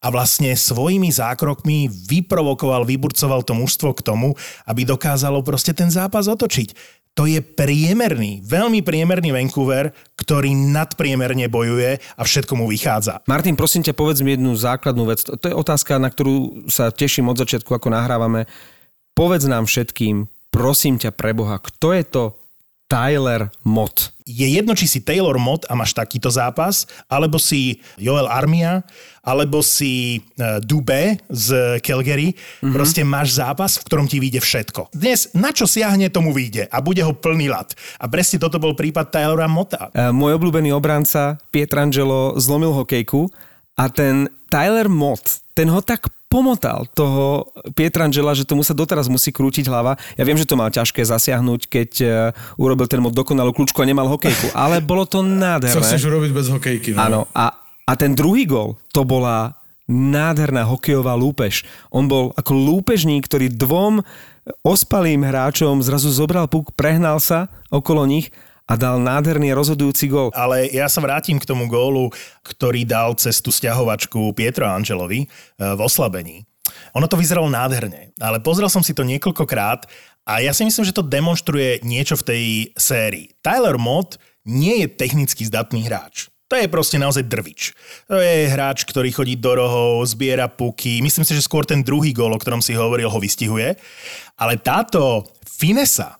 A 0.00 0.08
vlastne 0.08 0.56
svojimi 0.56 1.12
zákrokmi 1.12 1.92
vyprovokoval, 1.92 2.88
vyburcoval 2.88 3.44
to 3.44 3.52
mužstvo 3.52 3.92
k 3.92 4.00
tomu, 4.00 4.32
aby 4.64 4.88
dokázalo 4.88 5.44
proste 5.44 5.76
ten 5.76 5.92
zápas 5.92 6.24
otočiť. 6.24 6.72
To 7.18 7.26
je 7.26 7.42
priemerný, 7.42 8.40
veľmi 8.46 8.80
priemerný 8.86 9.34
Vancouver, 9.34 9.90
ktorý 10.14 10.54
nadpriemerne 10.54 11.50
bojuje 11.50 11.98
a 11.98 12.22
všetko 12.22 12.54
mu 12.54 12.70
vychádza. 12.70 13.20
Martin, 13.26 13.58
prosím 13.58 13.84
ťa, 13.84 13.98
povedz 13.98 14.22
mi 14.24 14.38
jednu 14.38 14.54
základnú 14.54 15.04
vec. 15.10 15.26
To 15.26 15.46
je 15.46 15.52
otázka, 15.52 15.98
na 15.98 16.08
ktorú 16.08 16.70
sa 16.70 16.88
teším 16.94 17.28
od 17.28 17.36
začiatku, 17.36 17.76
ako 17.76 17.92
nahrávame. 17.92 18.46
Povedz 19.12 19.44
nám 19.50 19.68
všetkým, 19.68 20.30
prosím 20.54 20.96
ťa 20.96 21.12
pre 21.12 21.36
Boha, 21.36 21.60
kto 21.60 21.92
je 21.92 22.04
to 22.06 22.39
Tyler 22.90 23.54
Mott? 23.62 24.10
je 24.30 24.46
jedno, 24.46 24.72
či 24.78 24.86
si 24.86 25.00
Taylor 25.02 25.34
Mott 25.42 25.66
a 25.66 25.74
máš 25.74 25.90
takýto 25.90 26.30
zápas, 26.30 26.86
alebo 27.10 27.36
si 27.42 27.82
Joel 27.98 28.30
Armia, 28.30 28.86
alebo 29.20 29.60
si 29.60 30.22
uh, 30.38 30.62
Dubé 30.62 31.20
z 31.28 31.76
Calgary. 31.82 32.32
Mm-hmm. 32.32 32.72
Proste 32.72 33.02
máš 33.02 33.36
zápas, 33.36 33.76
v 33.76 33.84
ktorom 33.90 34.06
ti 34.06 34.22
vyjde 34.22 34.40
všetko. 34.40 34.94
Dnes 34.94 35.34
na 35.36 35.50
čo 35.50 35.66
siahne, 35.66 36.08
tomu 36.08 36.30
vyjde 36.30 36.70
a 36.70 36.78
bude 36.80 37.02
ho 37.02 37.12
plný 37.12 37.50
lat. 37.50 37.74
A 38.00 38.06
presne 38.06 38.40
toto 38.40 38.62
bol 38.62 38.78
prípad 38.78 39.10
Taylora 39.10 39.50
Motta. 39.50 39.90
Uh, 39.90 40.14
môj 40.14 40.38
obľúbený 40.38 40.70
obranca 40.72 41.36
Pietrangelo 41.50 42.38
zlomil 42.38 42.72
hokejku 42.72 43.28
a 43.78 43.84
ten 43.88 44.28
Tyler 44.50 44.90
Mott, 44.90 45.42
ten 45.54 45.70
ho 45.70 45.80
tak 45.80 46.10
pomotal 46.30 46.86
toho 46.94 47.50
Pietrangela, 47.74 48.38
že 48.38 48.46
tomu 48.46 48.62
sa 48.62 48.70
doteraz 48.70 49.10
musí 49.10 49.34
krútiť 49.34 49.66
hlava. 49.66 49.98
Ja 50.14 50.22
viem, 50.22 50.38
že 50.38 50.46
to 50.46 50.54
mal 50.54 50.70
ťažké 50.70 51.02
zasiahnuť, 51.02 51.60
keď 51.66 51.90
uh, 52.06 52.10
urobil 52.54 52.86
ten 52.86 53.02
mod 53.02 53.10
dokonalú 53.14 53.50
kľúčku 53.50 53.82
a 53.82 53.86
nemal 53.90 54.06
hokejku, 54.06 54.54
ale 54.62 54.78
bolo 54.78 55.06
to 55.10 55.26
nádherné. 55.26 55.74
Co 55.74 55.82
chceš 55.82 56.06
urobiť 56.06 56.30
bez 56.30 56.46
hokejky? 56.46 56.90
No? 56.94 56.98
Áno, 57.02 57.20
a, 57.34 57.50
a 57.82 57.92
ten 57.98 58.14
druhý 58.14 58.46
gol, 58.46 58.78
to 58.94 59.02
bola 59.02 59.58
nádherná 59.90 60.62
hokejová 60.70 61.18
lúpež. 61.18 61.66
On 61.90 62.06
bol 62.06 62.30
ako 62.38 62.54
lúpežník, 62.54 63.26
ktorý 63.26 63.50
dvom 63.50 64.06
ospalým 64.62 65.26
hráčom 65.26 65.82
zrazu 65.82 66.14
zobral 66.14 66.46
puk, 66.46 66.70
prehnal 66.78 67.18
sa 67.18 67.50
okolo 67.74 68.06
nich 68.06 68.30
a 68.70 68.78
dal 68.78 69.02
nádherný 69.02 69.50
rozhodujúci 69.50 70.06
gól. 70.06 70.30
Ale 70.30 70.70
ja 70.70 70.86
sa 70.86 71.02
vrátim 71.02 71.42
k 71.42 71.48
tomu 71.48 71.66
gólu, 71.66 72.14
ktorý 72.46 72.86
dal 72.86 73.18
cez 73.18 73.42
tú 73.42 73.50
stiahovačku 73.50 74.30
Pietro 74.38 74.70
Angelovi 74.70 75.26
eh, 75.26 75.74
v 75.74 75.80
oslabení. 75.82 76.46
Ono 76.94 77.10
to 77.10 77.18
vyzeralo 77.18 77.50
nádherne, 77.50 78.14
ale 78.22 78.38
pozrel 78.38 78.70
som 78.70 78.78
si 78.78 78.94
to 78.94 79.02
niekoľkokrát 79.02 79.90
a 80.22 80.38
ja 80.38 80.54
si 80.54 80.62
myslím, 80.62 80.86
že 80.86 80.94
to 80.94 81.02
demonstruje 81.02 81.82
niečo 81.82 82.14
v 82.14 82.26
tej 82.30 82.44
sérii. 82.78 83.34
Tyler 83.42 83.74
Mott 83.74 84.22
nie 84.46 84.86
je 84.86 84.86
technicky 84.86 85.42
zdatný 85.42 85.90
hráč. 85.90 86.30
To 86.50 86.58
je 86.58 86.66
proste 86.66 86.98
naozaj 86.98 87.30
drvič. 87.30 87.74
To 88.10 88.18
je 88.18 88.50
hráč, 88.50 88.82
ktorý 88.82 89.14
chodí 89.14 89.38
do 89.38 89.54
rohov, 89.54 90.02
zbiera 90.06 90.50
puky. 90.50 90.98
Myslím 90.98 91.22
si, 91.22 91.34
že 91.34 91.46
skôr 91.46 91.62
ten 91.62 91.86
druhý 91.86 92.10
gól, 92.10 92.34
o 92.34 92.42
ktorom 92.42 92.58
si 92.58 92.74
hovoril, 92.74 93.06
ho 93.06 93.22
vystihuje. 93.22 93.78
Ale 94.34 94.58
táto 94.58 95.30
finesa, 95.46 96.18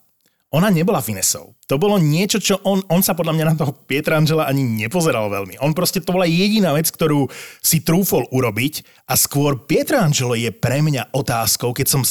ona 0.55 0.71
nebola 0.71 1.03
finesou. 1.03 1.59
To 1.71 1.79
bolo 1.79 2.03
niečo, 2.03 2.43
čo 2.43 2.59
on, 2.67 2.83
on 2.91 2.99
sa 2.99 3.15
podľa 3.15 3.31
mňa 3.39 3.47
na 3.47 3.55
toho 3.55 3.71
Pietrangela 3.87 4.51
ani 4.51 4.67
nepozeral 4.67 5.31
veľmi. 5.31 5.63
On 5.63 5.71
proste, 5.71 6.03
to 6.03 6.11
bola 6.11 6.27
jediná 6.27 6.75
vec, 6.75 6.91
ktorú 6.91 7.31
si 7.63 7.87
trúfol 7.87 8.27
urobiť 8.35 9.07
a 9.07 9.15
skôr 9.15 9.55
Pietrangelo 9.55 10.35
je 10.35 10.51
pre 10.51 10.83
mňa 10.83 11.15
otázkou, 11.15 11.71
keď 11.71 11.87
som, 11.87 12.03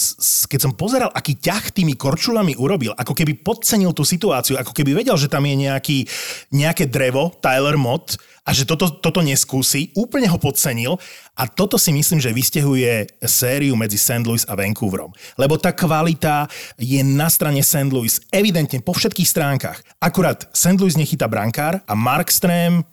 keď 0.47 0.59
som 0.63 0.71
pozeral, 0.79 1.11
aký 1.11 1.35
ťah 1.35 1.75
tými 1.75 1.99
korčulami 1.99 2.55
urobil, 2.55 2.95
ako 2.95 3.11
keby 3.11 3.43
podcenil 3.43 3.91
tú 3.91 4.07
situáciu, 4.07 4.55
ako 4.55 4.71
keby 4.71 4.95
vedel, 4.95 5.19
že 5.19 5.27
tam 5.27 5.43
je 5.43 5.59
nejaký, 5.59 6.07
nejaké 6.55 6.87
drevo, 6.87 7.35
Tyler 7.43 7.75
Mott, 7.75 8.15
a 8.49 8.55
že 8.55 8.65
toto, 8.65 8.89
toto 8.89 9.21
neskúsi, 9.21 9.93
úplne 9.93 10.25
ho 10.25 10.41
podcenil 10.41 10.97
a 11.37 11.45
toto 11.45 11.77
si 11.77 11.93
myslím, 11.93 12.17
že 12.17 12.33
vystehuje 12.33 13.05
sériu 13.21 13.77
medzi 13.77 14.01
St. 14.01 14.25
Louis 14.25 14.41
a 14.49 14.57
Vancouverom. 14.57 15.13
Lebo 15.37 15.61
tá 15.61 15.69
kvalita 15.69 16.49
je 16.81 16.97
na 17.05 17.29
strane 17.29 17.61
St. 17.61 17.93
Louis 17.93 18.17
evidentne 18.33 18.81
po 18.81 18.97
všetkých 18.97 19.29
stránkach. 19.49 19.81
Akurát 19.97 20.45
St. 20.53 20.77
Louis 20.77 20.93
nechytá 20.93 21.25
brankár 21.25 21.81
a 21.87 21.93
Markström 21.97 22.85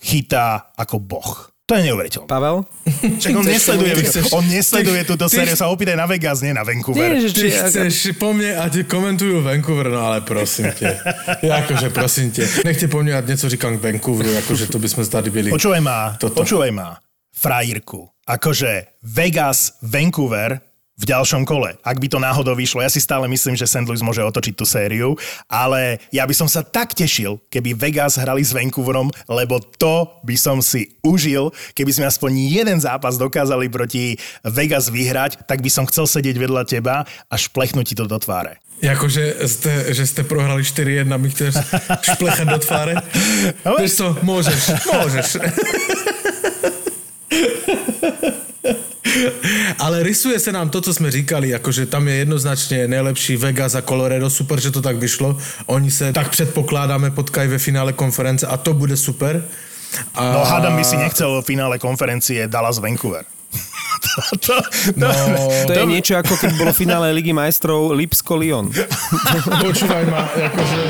chytá 0.00 0.72
ako 0.72 0.96
boh. 0.96 1.52
To 1.68 1.76
je 1.76 1.84
neuveriteľné. 1.84 2.32
Pavel? 2.32 2.64
Čak 3.20 3.36
on 3.36 3.44
nesleduje, 3.44 3.92
on 4.32 4.44
nesleduje 4.48 5.04
túto 5.04 5.28
sériu, 5.28 5.52
sa 5.52 5.68
opýtaj 5.68 6.00
na 6.00 6.08
Vegas, 6.08 6.40
nie 6.40 6.56
na 6.56 6.64
Vancouver. 6.64 7.12
Nie, 7.12 7.28
že 7.28 7.36
Ty 7.36 7.68
chceš 7.68 8.16
po 8.16 8.32
mne 8.32 8.56
a 8.56 8.72
ti 8.72 8.88
komentujú 8.88 9.44
Vancouver, 9.44 9.92
no 9.92 10.00
ale 10.00 10.24
prosím 10.24 10.72
ťa. 10.72 10.96
Ja 11.44 11.60
akože 11.60 11.92
prosím 11.92 12.32
ťa. 12.32 12.64
Nechte 12.64 12.88
po 12.88 13.04
mne 13.04 13.12
a 13.12 13.20
něco 13.20 13.52
říkám 13.52 13.76
k 13.76 13.84
Vancouveru, 13.84 14.32
akože 14.40 14.72
to 14.72 14.80
by 14.80 14.88
sme 14.88 15.04
tady 15.04 15.28
byli. 15.28 15.52
Počúvaj 15.52 15.82
ma, 15.84 16.16
Toto. 16.16 16.40
počúvaj 16.40 16.72
ma, 16.72 16.96
frajírku. 17.36 18.08
Akože 18.24 19.04
Vegas, 19.04 19.76
Vancouver 19.84 20.67
v 20.98 21.04
ďalšom 21.06 21.46
kole. 21.46 21.78
Ak 21.86 22.02
by 22.02 22.10
to 22.10 22.18
náhodou 22.18 22.58
vyšlo, 22.58 22.82
ja 22.82 22.90
si 22.90 22.98
stále 22.98 23.30
myslím, 23.30 23.54
že 23.54 23.70
St. 23.70 23.86
Louis 23.86 24.02
môže 24.02 24.18
otočiť 24.18 24.54
tú 24.58 24.66
sériu, 24.66 25.14
ale 25.46 26.02
ja 26.10 26.26
by 26.26 26.34
som 26.34 26.50
sa 26.50 26.66
tak 26.66 26.98
tešil, 26.98 27.38
keby 27.48 27.78
Vegas 27.78 28.18
hrali 28.18 28.42
s 28.42 28.50
Vancouverom, 28.50 29.14
lebo 29.30 29.62
to 29.78 30.10
by 30.26 30.34
som 30.34 30.58
si 30.58 30.98
užil, 31.06 31.54
keby 31.78 31.94
sme 31.94 32.10
aspoň 32.10 32.34
jeden 32.50 32.78
zápas 32.82 33.14
dokázali 33.14 33.70
proti 33.70 34.18
Vegas 34.42 34.90
vyhrať, 34.90 35.46
tak 35.46 35.62
by 35.62 35.70
som 35.70 35.86
chcel 35.86 36.10
sedieť 36.10 36.34
vedľa 36.34 36.66
teba 36.66 37.06
a 37.06 37.34
šplechnúť 37.38 37.94
ti 37.94 37.94
to 37.94 38.10
do 38.10 38.18
tváre. 38.18 38.58
Jakože 38.78 39.42
ste, 39.50 39.90
že 39.90 40.06
ste 40.06 40.22
prohrali 40.22 40.62
4-1, 40.62 41.10
mi 41.18 41.30
chceš 41.34 41.58
šplechať 42.14 42.46
do 42.46 42.58
tváre? 42.62 42.94
Vieš 43.82 43.92
co, 43.98 44.06
môžeš, 44.22 44.62
môžeš. 44.86 45.28
Ale 49.78 50.02
rysuje 50.02 50.38
se 50.38 50.52
nám 50.52 50.70
to, 50.70 50.80
co 50.80 50.94
jsme 50.94 51.10
říkali, 51.10 51.48
jakože 51.48 51.86
tam 51.86 52.08
je 52.08 52.14
jednoznačně 52.14 52.88
nejlepší 52.88 53.36
Vegas 53.36 53.74
a 53.74 53.82
Colorado, 53.82 54.30
super, 54.30 54.60
že 54.60 54.70
to 54.70 54.82
tak 54.82 54.96
vyšlo. 54.96 55.38
Oni 55.66 55.90
se 55.90 56.12
tak 56.12 56.30
předpokládáme 56.30 57.10
potkají 57.10 57.48
ve 57.48 57.58
finále 57.58 57.92
konference 57.92 58.46
a 58.46 58.56
to 58.56 58.74
bude 58.74 58.96
super. 58.96 59.44
A... 60.14 60.32
No 60.32 60.44
hádam 60.44 60.76
by 60.76 60.84
si 60.84 60.96
nechcel 60.96 61.42
v 61.42 61.44
finále 61.44 61.78
konferencie 61.78 62.48
Dallas 62.48 62.78
Vancouver. 62.78 63.24
to, 64.04 64.36
to, 64.38 64.54
No, 64.96 65.08
to 65.66 65.72
je 65.72 65.86
niečo 65.88 66.20
ako 66.20 66.36
keď 66.36 66.50
bolo 66.60 66.70
v 66.76 66.80
finále 66.84 67.08
Ligy 67.16 67.32
majstrov 67.32 67.96
Lipsko-Lyon. 67.96 68.68
počúvaj 69.64 70.04
ma, 70.12 70.28
akože... 70.28 70.82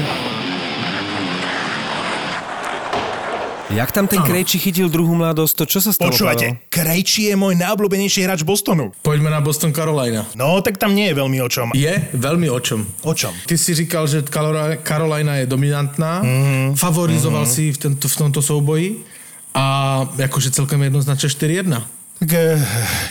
Jak 3.69 3.93
tam 3.93 4.09
ten 4.09 4.25
Krejči 4.25 4.57
chytil 4.57 4.89
druhú 4.89 5.13
mladosť, 5.13 5.53
to 5.61 5.65
čo 5.69 5.79
sa 5.85 5.93
stalo? 5.93 6.09
Počúvajte, 6.09 6.73
Krejči 6.73 7.29
je 7.29 7.35
môj 7.37 7.53
najobľúbenejší 7.61 8.25
hráč 8.25 8.41
Bostonu. 8.41 8.97
Poďme 9.05 9.29
na 9.29 9.45
Boston 9.45 9.77
Carolina. 9.77 10.25
No, 10.33 10.65
tak 10.65 10.81
tam 10.81 10.97
nie 10.97 11.13
je 11.13 11.15
veľmi 11.21 11.39
o 11.45 11.49
čom. 11.53 11.77
Je 11.77 11.93
veľmi 12.17 12.49
o 12.49 12.57
čom. 12.65 12.89
O 13.05 13.13
čom? 13.13 13.37
Ty 13.45 13.55
si 13.61 13.77
říkal, 13.77 14.09
že 14.09 14.25
Carolina- 14.25 15.37
je 15.45 15.47
dominantná, 15.47 16.25
mm, 16.25 16.81
favorizoval 16.81 17.45
mm. 17.45 17.51
si 17.53 17.69
v, 17.69 17.77
tento, 17.77 18.09
v 18.09 18.17
tomto 18.17 18.41
souboji 18.41 19.05
a 19.53 20.01
akože 20.17 20.49
celkem 20.49 20.81
jednoznačne 20.89 21.29
4-1. 21.29 21.85
Tak 22.19 22.31
eh, 22.35 22.59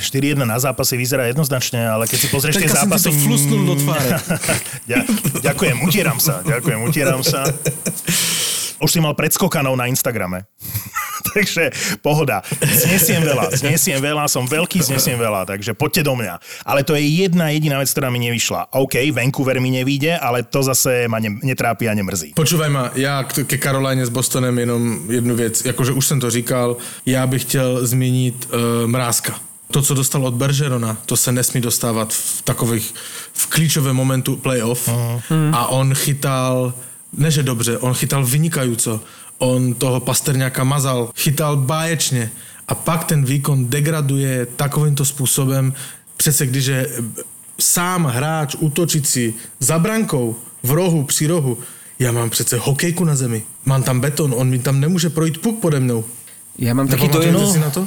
4-1 0.04 0.41
na 0.41 0.58
zápasy 0.58 0.98
vyzerá 0.98 1.30
jednoznačne, 1.30 1.86
ale 1.86 2.10
keď 2.10 2.17
si 2.17 2.28
pozrieš 2.34 2.60
tie 2.60 2.65
Teďka 2.65 2.82
som 2.82 2.89
ti 2.91 3.00
zápasy... 3.13 3.46
to 3.46 3.56
do 3.62 3.76
tváre. 3.78 4.10
Ďakujem, 5.48 5.78
utieram 5.86 6.17
sa, 6.17 6.41
ďakujem, 6.41 6.80
utieram 6.82 7.22
sa. 7.22 7.46
Už 8.82 8.90
si 8.92 9.00
mal 9.02 9.13
predskokanov 9.18 9.74
na 9.78 9.90
Instagrame. 9.90 10.46
takže 11.34 11.70
pohoda. 12.02 12.42
Znesiem 12.62 13.22
veľa, 13.22 13.54
znesiem 13.54 14.00
veľa, 14.02 14.26
som 14.30 14.46
veľký, 14.46 14.82
znesiem 14.82 15.18
veľa, 15.20 15.46
takže 15.46 15.74
poďte 15.74 16.08
do 16.08 16.13
mňa. 16.18 16.40
Ale 16.66 16.82
to 16.82 16.96
je 16.98 17.04
jedna 17.04 17.50
jediná 17.54 17.78
vec, 17.78 17.90
ktorá 17.92 18.10
mi 18.10 18.20
nevyšla. 18.22 18.74
OK, 18.74 18.98
Vancouver 19.13 19.60
mi 19.62 19.70
nevíde, 19.70 20.18
ale 20.18 20.44
to 20.44 20.63
zase 20.63 21.06
ma 21.08 21.20
ne, 21.20 21.30
netrápi 21.44 21.90
a 21.90 21.94
nemrzí. 21.94 22.34
Počúvaj 22.34 22.70
ma, 22.70 22.92
já 22.96 23.24
k- 23.24 23.44
ke 23.44 23.58
Caroline 23.58 24.06
s 24.06 24.10
Bostonem 24.10 24.60
jenom 24.60 25.12
jednu 25.12 25.36
věc, 25.36 25.66
jakože 25.66 25.92
už 25.92 26.06
jsem 26.06 26.20
to 26.20 26.32
říkal, 26.32 26.78
já 27.06 27.28
bych 27.28 27.42
chtěl 27.42 27.88
zmínit 27.88 28.50
uh, 28.50 28.88
Mrázka. 28.90 29.36
To, 29.72 29.82
co 29.82 29.94
dostal 29.94 30.26
od 30.26 30.34
Bergerona, 30.34 30.98
to 31.06 31.18
se 31.18 31.32
nesmí 31.32 31.62
dostávat 31.62 32.13
v 32.13 32.42
takových, 32.42 32.94
v 33.34 33.48
klíčovém 33.48 33.96
momentu 33.96 34.36
playoff. 34.36 34.88
Uh-huh. 34.88 35.52
A 35.54 35.68
on 35.68 35.96
chytal, 35.96 36.74
ne 37.13 37.32
že 37.32 37.43
dobře, 37.43 37.78
on 37.78 37.93
chytal 37.93 38.26
vynikajuco. 38.26 39.00
On 39.38 39.74
toho 39.74 40.00
Pasterňáka 40.00 40.63
mazal, 40.63 41.10
chytal 41.15 41.58
báječně. 41.58 42.32
A 42.67 42.76
pak 42.76 43.04
ten 43.04 43.26
výkon 43.26 43.70
degraduje 43.70 44.48
takovýmto 44.56 45.06
způsobem, 45.06 45.74
přece 46.17 46.46
když 46.46 46.65
je 46.65 46.89
sám 47.60 48.06
hráč 48.06 48.56
útočící 48.60 49.34
za 49.60 49.80
brankou 49.80 50.36
v 50.63 50.72
rohu, 50.72 51.04
při 51.04 51.28
rohu, 51.28 51.58
já 52.00 52.12
mám 52.12 52.30
přece 52.30 52.58
hokejku 52.58 53.06
na 53.06 53.15
zemi. 53.15 53.43
Mám 53.65 53.84
tam 53.84 54.00
beton, 54.00 54.34
on 54.38 54.50
mi 54.50 54.60
tam 54.60 54.80
nemůže 54.80 55.10
projít 55.10 55.38
puk 55.38 55.60
pode 55.60 55.80
mnou. 55.80 56.04
Ja 56.58 56.74
mám 56.74 56.89
taký 56.89 57.06
dojem, 57.13 57.38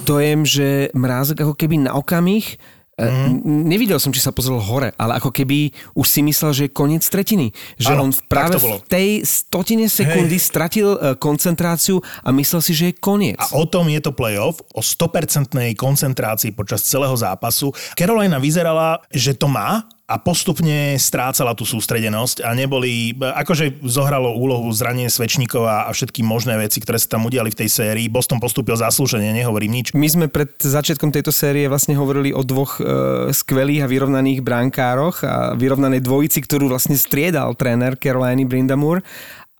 dojem, 0.07 0.41
že 0.47 0.95
mrázek 0.95 1.43
ako 1.43 1.59
keby 1.59 1.91
na 1.91 1.99
okamih 1.99 2.55
Mm. 3.01 3.65
Nevidel 3.65 3.97
som, 3.97 4.13
či 4.13 4.21
sa 4.21 4.35
pozrel 4.35 4.61
hore, 4.61 4.93
ale 5.01 5.17
ako 5.17 5.33
keby 5.33 5.73
už 5.97 6.07
si 6.07 6.21
myslel, 6.21 6.51
že 6.53 6.63
je 6.69 6.73
koniec 6.75 7.01
tretiny. 7.07 7.55
Že 7.81 7.93
Áno, 7.97 8.03
on 8.05 8.13
v- 8.13 8.23
práve 8.29 8.61
v 8.61 8.83
tej 8.85 9.09
stotine 9.25 9.89
sekundy 9.89 10.37
Hej. 10.37 10.45
stratil 10.45 10.89
e, 10.95 11.17
koncentráciu 11.17 12.03
a 12.21 12.29
myslel 12.35 12.61
si, 12.61 12.73
že 12.77 12.85
je 12.93 12.95
koniec. 13.01 13.41
A 13.41 13.57
o 13.57 13.65
tom 13.65 13.89
je 13.89 14.01
to 14.05 14.13
playoff, 14.13 14.61
o 14.77 14.85
100% 14.85 15.57
koncentrácii 15.75 16.53
počas 16.53 16.85
celého 16.85 17.15
zápasu. 17.17 17.73
Carolina 17.97 18.37
vyzerala, 18.37 19.01
že 19.09 19.33
to 19.33 19.49
má 19.49 19.89
a 20.11 20.19
postupne 20.19 20.99
strácala 20.99 21.55
tú 21.55 21.63
sústredenosť 21.63 22.43
a 22.43 22.51
neboli, 22.59 23.15
akože 23.15 23.79
zohralo 23.87 24.35
úlohu 24.35 24.67
zranenie 24.75 25.07
Svečníkov 25.07 25.63
a 25.63 25.87
všetky 25.95 26.27
možné 26.27 26.59
veci, 26.59 26.83
ktoré 26.83 26.99
sa 26.99 27.15
tam 27.15 27.31
udiali 27.31 27.55
v 27.55 27.63
tej 27.63 27.71
sérii. 27.71 28.11
Boston 28.11 28.43
postúpil 28.43 28.75
zaslúžene, 28.75 29.31
nehovorím 29.31 29.79
nič. 29.79 29.95
My 29.95 30.11
sme 30.11 30.27
pred 30.27 30.51
začiatkom 30.59 31.15
tejto 31.15 31.31
série 31.31 31.71
vlastne 31.71 31.95
hovorili 31.95 32.35
o 32.35 32.43
dvoch 32.43 32.83
e, 32.83 33.31
skvelých 33.31 33.87
a 33.87 33.91
vyrovnaných 33.91 34.43
bránkároch 34.43 35.23
a 35.23 35.55
vyrovnanej 35.55 36.03
dvojici, 36.03 36.43
ktorú 36.43 36.67
vlastne 36.67 36.99
striedal 36.99 37.55
tréner 37.55 37.95
Caroliny 37.95 38.43
Brindamur. 38.43 39.07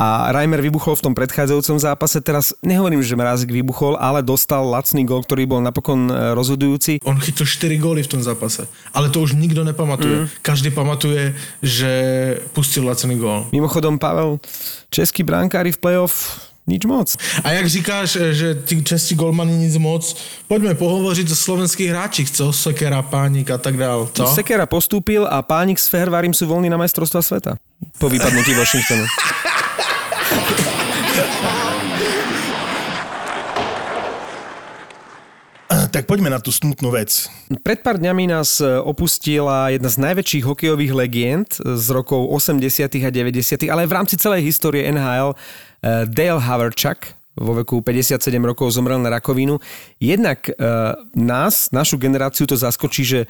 A 0.01 0.33
Reimer 0.33 0.65
vybuchol 0.65 0.97
v 0.97 1.05
tom 1.05 1.13
predchádzajúcom 1.13 1.77
zápase. 1.77 2.25
Teraz 2.25 2.57
nehovorím, 2.65 3.05
že 3.05 3.13
Mrázik 3.13 3.53
vybuchol, 3.53 4.01
ale 4.01 4.25
dostal 4.25 4.65
lacný 4.65 5.05
gol, 5.05 5.21
ktorý 5.21 5.45
bol 5.45 5.61
napokon 5.61 6.09
e, 6.09 6.33
rozhodujúci. 6.33 7.05
On 7.05 7.21
chytil 7.21 7.45
4 7.45 7.77
góly 7.77 8.01
v 8.01 8.17
tom 8.17 8.25
zápase. 8.25 8.65
Ale 8.97 9.13
to 9.13 9.21
už 9.21 9.37
nikdo 9.37 9.61
nepamatuje. 9.61 10.25
Mm. 10.25 10.27
Každý 10.41 10.73
pamatuje, 10.73 11.37
že 11.61 11.91
pustil 12.57 12.89
lacený 12.89 13.21
gól. 13.21 13.45
Mimochodom, 13.53 14.01
Pavel, 14.01 14.41
českí 14.89 15.21
bránkári 15.21 15.77
v 15.77 15.79
playoff 15.85 16.49
nič 16.71 16.87
moc. 16.87 17.19
A 17.43 17.51
jak 17.51 17.67
říkáš, 17.67 18.19
že 18.31 18.55
ti 18.65 18.83
čestí 18.83 19.15
golmani 19.19 19.53
nic 19.57 19.77
moc, 19.77 20.17
pojďme 20.47 20.75
pohovořit 20.75 21.31
o 21.31 21.37
slovenských 21.37 21.91
hráčích, 21.91 22.31
co? 22.31 22.53
Sekera, 22.53 23.03
Pánik 23.03 23.51
a 23.51 23.59
tak 23.59 23.77
dál. 23.77 24.09
Co? 24.13 24.27
Sekera 24.27 24.67
postúpil 24.67 25.27
a 25.27 25.43
Pánik 25.43 25.83
s 25.83 25.91
Fehervarim 25.91 26.31
sú 26.31 26.47
voľní 26.47 26.71
na 26.71 26.79
majstrovstva 26.79 27.23
sveta. 27.27 27.59
Po 27.99 28.07
vypadnutí 28.07 28.55
Washingtonu. 28.55 29.05
Tak 35.91 36.07
poďme 36.07 36.31
na 36.31 36.39
tú 36.39 36.55
smutnú 36.55 36.95
vec. 36.95 37.27
Pred 37.51 37.83
pár 37.83 37.99
dňami 37.99 38.31
nás 38.31 38.63
e, 38.63 38.79
opustila 38.79 39.75
jedna 39.75 39.91
z 39.91 39.99
najväčších 40.03 40.47
hokejových 40.47 40.93
legend 40.95 41.59
z 41.59 41.87
rokov 41.91 42.31
80. 42.31 42.87
a 43.03 43.11
90. 43.11 43.71
ale 43.71 43.87
v 43.87 43.95
rámci 43.95 44.15
celej 44.15 44.47
histórie 44.47 44.87
NHL 44.87 45.35
Dale 46.11 46.43
Haverchuk 46.43 47.19
vo 47.39 47.55
veku 47.59 47.83
57 47.83 48.23
rokov 48.43 48.75
zomrel 48.75 49.01
na 49.01 49.09
rakovinu. 49.09 49.63
Jednak 49.97 50.51
nás, 51.17 51.73
našu 51.73 51.97
generáciu 51.97 52.45
to 52.45 52.59
zaskočí, 52.59 53.07
že 53.07 53.21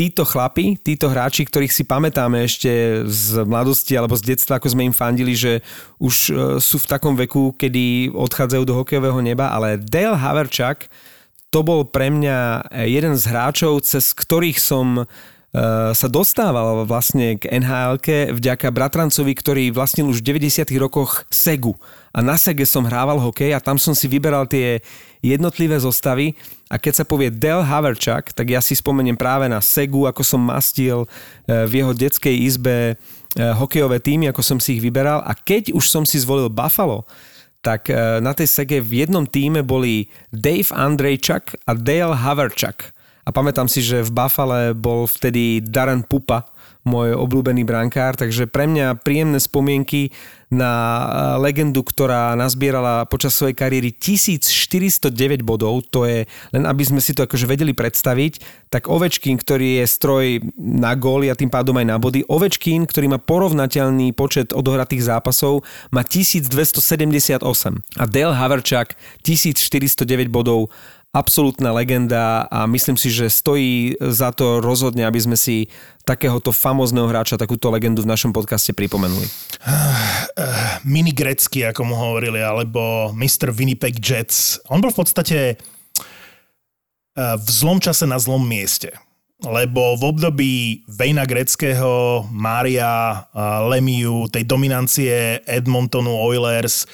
títo 0.00 0.24
chlapi, 0.24 0.80
títo 0.80 1.12
hráči, 1.12 1.44
ktorých 1.44 1.76
si 1.76 1.84
pamätáme 1.84 2.40
ešte 2.48 3.04
z 3.04 3.44
mladosti 3.44 3.92
alebo 4.00 4.16
z 4.16 4.32
detstva, 4.32 4.56
ako 4.56 4.72
sme 4.72 4.88
im 4.88 4.96
fandili, 4.96 5.36
že 5.36 5.60
už 6.00 6.14
e, 6.16 6.32
sú 6.56 6.80
v 6.80 6.88
takom 6.88 7.12
veku, 7.20 7.52
kedy 7.52 8.08
odchádzajú 8.08 8.64
do 8.64 8.80
hokejového 8.80 9.20
neba, 9.20 9.52
ale 9.52 9.76
Dale 9.76 10.16
Haverchuk 10.16 10.88
to 11.52 11.60
bol 11.60 11.84
pre 11.84 12.08
mňa 12.08 12.72
jeden 12.88 13.12
z 13.12 13.28
hráčov, 13.28 13.84
cez 13.84 14.16
ktorých 14.16 14.56
som 14.56 15.04
e, 15.04 15.04
sa 15.92 16.08
dostával 16.08 16.88
vlastne 16.88 17.36
k 17.36 17.52
nhl 17.60 18.00
vďaka 18.40 18.72
bratrancovi, 18.72 19.36
ktorý 19.36 19.64
vlastnil 19.68 20.08
už 20.08 20.24
v 20.24 20.40
90 20.40 20.64
rokoch 20.80 21.28
Segu. 21.28 21.76
A 22.10 22.18
na 22.22 22.34
Sege 22.34 22.66
som 22.66 22.82
hrával 22.82 23.22
hokej 23.22 23.54
a 23.54 23.62
tam 23.62 23.78
som 23.78 23.94
si 23.94 24.10
vyberal 24.10 24.42
tie 24.50 24.82
jednotlivé 25.22 25.78
zostavy. 25.78 26.34
A 26.66 26.78
keď 26.78 27.02
sa 27.02 27.04
povie 27.06 27.30
Del 27.30 27.62
Haverchuk, 27.62 28.34
tak 28.34 28.46
ja 28.50 28.58
si 28.58 28.74
spomeniem 28.74 29.14
práve 29.14 29.46
na 29.46 29.62
Segu, 29.62 30.10
ako 30.10 30.22
som 30.26 30.42
mastil 30.42 31.06
e, 31.06 31.08
v 31.70 31.82
jeho 31.82 31.92
detskej 31.94 32.34
izbe 32.34 32.74
e, 32.74 32.94
hokejové 33.38 34.02
týmy, 34.02 34.30
ako 34.30 34.42
som 34.42 34.58
si 34.58 34.78
ich 34.78 34.82
vyberal. 34.82 35.22
A 35.22 35.34
keď 35.38 35.70
už 35.70 35.86
som 35.86 36.02
si 36.02 36.18
zvolil 36.18 36.50
Buffalo, 36.50 37.06
tak 37.62 37.92
e, 37.92 38.18
na 38.18 38.34
tej 38.34 38.48
sege 38.50 38.82
v 38.82 39.06
jednom 39.06 39.28
týme 39.28 39.62
boli 39.62 40.08
Dave 40.34 40.66
Andrejčak 40.74 41.62
a 41.68 41.76
Dale 41.76 42.16
Haverchuk. 42.16 42.90
A 43.22 43.30
pamätám 43.30 43.68
si, 43.70 43.84
že 43.84 44.02
v 44.02 44.10
Buffale 44.10 44.74
bol 44.74 45.06
vtedy 45.06 45.62
Darren 45.62 46.02
Pupa, 46.02 46.48
môj 46.84 47.12
obľúbený 47.12 47.62
brankár, 47.68 48.16
takže 48.16 48.48
pre 48.48 48.64
mňa 48.64 49.00
príjemné 49.04 49.36
spomienky 49.36 50.12
na 50.50 50.72
e, 50.74 51.06
legendu, 51.46 51.86
ktorá 51.86 52.34
nazbierala 52.34 53.06
počas 53.06 53.38
svojej 53.38 53.54
kariéry 53.54 53.94
1409 53.94 55.46
bodov, 55.46 55.86
to 55.92 56.08
je, 56.08 56.26
len 56.50 56.64
aby 56.66 56.82
sme 56.82 56.98
si 56.98 57.14
to 57.14 57.22
akože 57.22 57.46
vedeli 57.46 57.70
predstaviť, 57.70 58.66
tak 58.66 58.90
Ovečkin, 58.90 59.38
ktorý 59.38 59.78
je 59.80 59.86
stroj 59.86 60.24
na 60.58 60.98
góly 60.98 61.30
a 61.30 61.38
tým 61.38 61.52
pádom 61.52 61.78
aj 61.78 61.86
na 61.86 61.96
body, 62.02 62.26
Ovečkin, 62.26 62.88
ktorý 62.88 63.14
má 63.14 63.18
porovnateľný 63.22 64.10
počet 64.16 64.50
odohratých 64.50 65.06
zápasov, 65.06 65.62
má 65.94 66.02
1278 66.02 67.46
a 68.00 68.04
Dale 68.10 68.34
Haverchuk 68.34 68.98
1409 69.22 70.32
bodov 70.32 70.74
absolútna 71.10 71.74
legenda 71.74 72.46
a 72.46 72.70
myslím 72.70 72.94
si, 72.94 73.10
že 73.10 73.26
stojí 73.26 73.98
za 73.98 74.30
to 74.30 74.62
rozhodne, 74.62 75.02
aby 75.02 75.18
sme 75.18 75.34
si 75.34 75.66
takéhoto 76.06 76.54
famózneho 76.54 77.10
hráča, 77.10 77.34
takúto 77.34 77.66
legendu 77.70 78.06
v 78.06 78.10
našom 78.14 78.30
podcaste 78.30 78.70
pripomenuli. 78.70 79.26
Mini 80.86 81.10
Grecky, 81.10 81.66
ako 81.66 81.82
mu 81.82 81.94
hovorili, 81.98 82.38
alebo 82.38 83.10
Mr. 83.10 83.50
Winnipeg 83.50 83.98
Jets. 83.98 84.62
On 84.70 84.78
bol 84.78 84.94
v 84.94 84.98
podstate 85.02 85.38
eh, 85.58 87.34
v 87.34 87.48
zlom 87.50 87.82
čase 87.82 88.06
na 88.06 88.22
zlom 88.22 88.46
mieste. 88.46 88.94
Lebo 89.40 89.96
v 89.96 90.04
období 90.04 90.54
Vejna 90.84 91.24
Greckého, 91.24 92.28
Mária, 92.28 93.24
Lemiu, 93.72 94.28
tej 94.28 94.44
dominancie 94.44 95.40
Edmontonu 95.48 96.12
Oilers, 96.12 96.84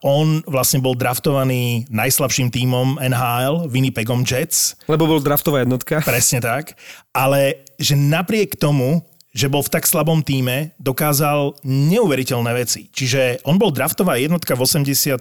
on 0.00 0.40
vlastne 0.48 0.80
bol 0.80 0.96
draftovaný 0.96 1.84
najslabším 1.92 2.48
tímom 2.48 2.96
NHL, 3.00 3.68
Winnipegom 3.68 4.24
Jets. 4.24 4.80
Lebo 4.88 5.04
bol 5.04 5.20
draftová 5.20 5.64
jednotka. 5.64 6.00
Presne 6.00 6.40
tak. 6.40 6.76
Ale 7.12 7.68
že 7.76 7.96
napriek 7.96 8.56
tomu, 8.56 9.04
že 9.30 9.46
bol 9.46 9.62
v 9.62 9.70
tak 9.70 9.86
slabom 9.86 10.24
týme, 10.26 10.74
dokázal 10.80 11.62
neuveriteľné 11.62 12.50
veci. 12.56 12.90
Čiže 12.90 13.46
on 13.46 13.60
bol 13.60 13.70
draftová 13.70 14.18
jednotka 14.18 14.58
v 14.58 14.64
81. 14.66 15.20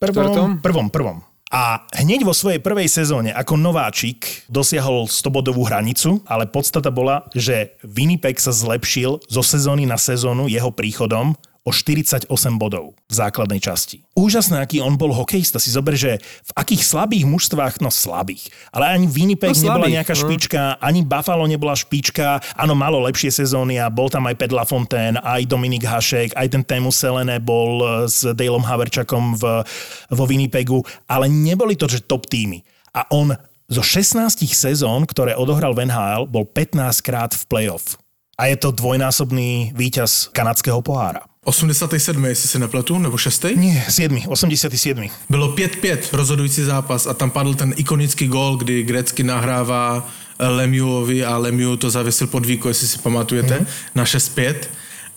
Štvrtom? 0.00 0.58
Prvom, 0.64 0.88
prvom. 0.90 1.18
A 1.50 1.82
hneď 1.98 2.22
vo 2.22 2.30
svojej 2.30 2.62
prvej 2.62 2.86
sezóne 2.86 3.34
ako 3.34 3.58
nováčik 3.58 4.46
dosiahol 4.46 5.10
100-bodovú 5.10 5.66
hranicu, 5.66 6.22
ale 6.22 6.46
podstata 6.46 6.94
bola, 6.94 7.26
že 7.34 7.74
Winnipeg 7.82 8.38
sa 8.38 8.54
zlepšil 8.54 9.18
zo 9.26 9.42
sezóny 9.42 9.82
na 9.82 9.98
sezónu 9.98 10.46
jeho 10.46 10.70
príchodom 10.70 11.34
o 11.60 11.70
48 11.76 12.24
bodov 12.56 12.96
v 13.04 13.12
základnej 13.12 13.60
časti. 13.60 14.00
Úžasné, 14.16 14.64
aký 14.64 14.80
on 14.80 14.96
bol 14.96 15.12
hokejista. 15.12 15.60
Si 15.60 15.68
zober, 15.68 15.92
že 15.92 16.16
v 16.20 16.52
akých 16.56 16.82
slabých 16.88 17.28
mužstvách, 17.28 17.84
no 17.84 17.92
slabých, 17.92 18.48
ale 18.72 18.96
ani 18.96 19.06
Winnipeg 19.06 19.52
No, 19.52 19.68
nebola 19.68 19.84
slabých, 19.84 19.96
nejaká 20.00 20.14
no. 20.16 20.20
špička, 20.24 20.62
ani 20.80 21.00
Buffalo 21.04 21.44
nebola 21.44 21.76
špička, 21.76 22.40
áno, 22.56 22.72
malo 22.72 23.04
lepšie 23.04 23.28
sezóny 23.44 23.76
a 23.76 23.92
bol 23.92 24.08
tam 24.08 24.24
aj 24.24 24.40
Pet 24.40 24.52
LaFontaine, 24.56 25.20
aj 25.20 25.44
Dominik 25.44 25.84
Hašek, 25.84 26.32
aj 26.32 26.48
ten 26.48 26.64
Tému 26.64 26.88
Selene 26.88 27.36
bol 27.36 27.84
e, 27.84 27.86
s 28.08 28.24
Daleom 28.24 28.64
Haverčakom 28.64 29.36
v, 29.36 29.60
vo 30.08 30.24
Winnipegu, 30.24 30.80
ale 31.04 31.28
neboli 31.28 31.76
to, 31.76 31.84
že 31.84 32.08
top 32.08 32.24
týmy. 32.24 32.64
A 32.96 33.04
on 33.12 33.36
zo 33.70 33.82
16 33.86 34.42
sezón, 34.50 35.06
ktoré 35.06 35.38
odohral 35.38 35.76
v 35.78 35.86
NHL, 35.86 36.26
bol 36.26 36.42
15 36.42 37.06
krát 37.06 37.30
v 37.30 37.44
playoff. 37.46 38.00
A 38.34 38.50
je 38.50 38.56
to 38.58 38.74
dvojnásobný 38.74 39.76
víťaz 39.76 40.32
kanadského 40.32 40.82
pohára. 40.82 41.29
87, 41.50 42.24
jestli 42.24 42.48
se 42.48 42.58
nepletu, 42.58 42.98
nebo 42.98 43.16
6. 43.16 43.44
Nie, 43.54 43.84
7, 43.88 44.22
87. 44.28 45.08
Bylo 45.30 45.52
5-5 45.52 45.98
rozhodující 46.12 46.62
zápas 46.62 47.06
a 47.06 47.14
tam 47.14 47.30
padl 47.30 47.54
ten 47.54 47.74
ikonický 47.76 48.26
gól, 48.26 48.56
kdy 48.56 48.82
Grecky 48.82 49.22
nahrává 49.22 50.08
Lemiuovi 50.38 51.24
a 51.24 51.36
Lemiu 51.36 51.76
to 51.76 51.90
zavěsil 51.90 52.26
pod 52.26 52.46
víko, 52.46 52.68
jestli 52.68 52.86
si 52.86 52.98
pamatujete, 52.98 53.58
mm-hmm. 53.58 53.66
na 53.94 54.04
6-5. 54.04 54.54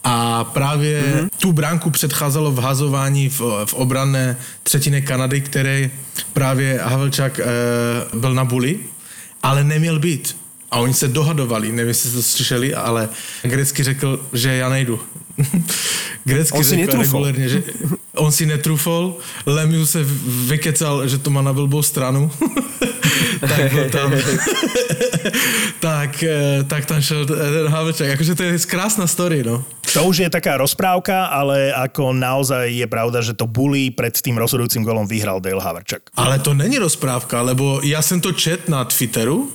A 0.04 0.44
právě 0.44 1.02
mm-hmm. 1.02 1.30
tu 1.38 1.52
bránku 1.52 1.90
předcházelo 1.90 2.52
vhazování 2.52 3.30
v, 3.30 3.42
v 3.66 3.74
obranné 3.74 4.38
třetině 4.64 5.02
Kanady, 5.02 5.42
které 5.42 5.90
právě 6.34 6.80
Havelčák 6.84 7.40
e, 7.40 7.46
byl 8.14 8.34
na 8.34 8.46
buli, 8.46 8.80
ale 9.44 9.64
neměl 9.64 10.00
být. 10.00 10.36
A 10.72 10.78
oni 10.78 10.94
se 10.94 11.08
dohadovali, 11.08 11.72
nevím, 11.72 11.88
jestli 11.88 12.12
to 12.12 12.24
slyšeli, 12.24 12.74
ale 12.74 13.10
Grecky 13.42 13.84
řekl, 13.84 14.26
že 14.34 14.56
já 14.56 14.70
nejdu. 14.70 15.00
Grecky 16.26 16.58
On 16.58 16.64
si 16.64 16.78
netrúfol. 16.78 17.34
že 17.36 17.60
on 18.16 18.32
si 18.32 18.46
netrufol, 18.46 19.18
Lemiu 19.46 19.86
se 19.86 20.06
vykecal, 20.48 21.08
že 21.08 21.18
to 21.18 21.30
má 21.30 21.42
na 21.42 21.54
blbou 21.54 21.82
stranu. 21.82 22.32
tak, 23.40 23.92
tam, 23.92 24.14
tak, 25.80 26.24
eh, 26.24 26.64
tak 26.64 26.86
tam 26.86 27.02
šel 27.02 27.26
ten 27.26 27.68
Havelčák. 27.68 28.16
Akože 28.16 28.36
to 28.36 28.44
je 28.44 28.60
krásna 28.70 29.08
story, 29.08 29.44
no. 29.44 29.66
To 29.94 30.10
už 30.10 30.26
je 30.26 30.30
taká 30.30 30.58
rozprávka, 30.58 31.30
ale 31.30 31.70
ako 31.70 32.18
naozaj 32.18 32.66
je 32.66 32.88
pravda, 32.90 33.22
že 33.22 33.38
to 33.38 33.46
bully 33.46 33.94
pred 33.94 34.10
tým 34.10 34.42
rozhodujúcim 34.42 34.82
golom 34.82 35.06
vyhral 35.06 35.38
Dale 35.38 35.62
Haverčak. 35.62 36.10
Ale 36.18 36.42
to 36.42 36.54
není 36.54 36.82
rozprávka, 36.82 37.42
lebo 37.42 37.78
já 37.84 38.02
jsem 38.02 38.22
to 38.22 38.32
čet 38.34 38.70
na 38.70 38.86
Twitteru, 38.86 39.54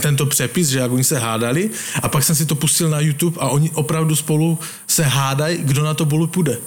tento 0.00 0.26
přepis, 0.26 0.68
že 0.68 0.78
jak 0.78 0.92
oni 0.92 1.04
se 1.04 1.18
hádali 1.18 1.70
a 2.02 2.08
pak 2.08 2.24
jsem 2.24 2.36
si 2.36 2.46
to 2.46 2.54
pustil 2.54 2.90
na 2.90 3.00
YouTube 3.00 3.40
a 3.40 3.48
oni 3.48 3.70
opravdu 3.70 4.16
spolu 4.16 4.58
se 4.86 5.02
hádají, 5.02 5.58
kdo 5.64 5.84
na 5.84 5.94
to 5.94 6.04
bulu 6.04 6.26
půjde. 6.26 6.58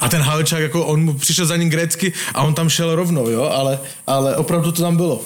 A 0.00 0.08
ten 0.08 0.22
Havelčák, 0.22 0.60
jako 0.60 0.86
on 0.86 1.04
mu 1.04 1.14
přišel 1.14 1.46
za 1.46 1.56
ním 1.56 1.70
grecky 1.70 2.12
a 2.34 2.42
on 2.42 2.54
tam 2.54 2.68
šel 2.68 2.94
rovnou, 2.96 3.28
jo, 3.28 3.42
ale, 3.42 3.78
ale 4.06 4.36
opravdu 4.36 4.72
to 4.72 4.82
tam 4.82 4.96
bylo. 4.96 5.20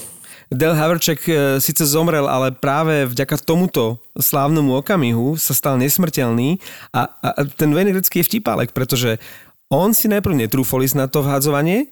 Del 0.47 0.79
Haverček 0.79 1.21
e, 1.27 1.33
síce 1.59 1.83
zomrel, 1.83 2.31
ale 2.31 2.55
práve 2.55 3.03
vďaka 3.11 3.43
tomuto 3.43 3.99
slávnemu 4.15 4.79
okamihu 4.79 5.35
sa 5.35 5.51
stal 5.51 5.75
nesmrteľný 5.75 6.63
a, 6.95 7.11
a 7.19 7.43
ten 7.51 7.75
Wayne 7.75 7.91
Gretzky 7.91 8.23
je 8.23 8.29
vtipálek, 8.31 8.71
pretože 8.71 9.19
on 9.67 9.91
si 9.91 10.07
najprv 10.07 10.47
netrúfol 10.47 10.87
ísť 10.87 11.03
na 11.03 11.07
to 11.11 11.27
vhádzovanie 11.27 11.91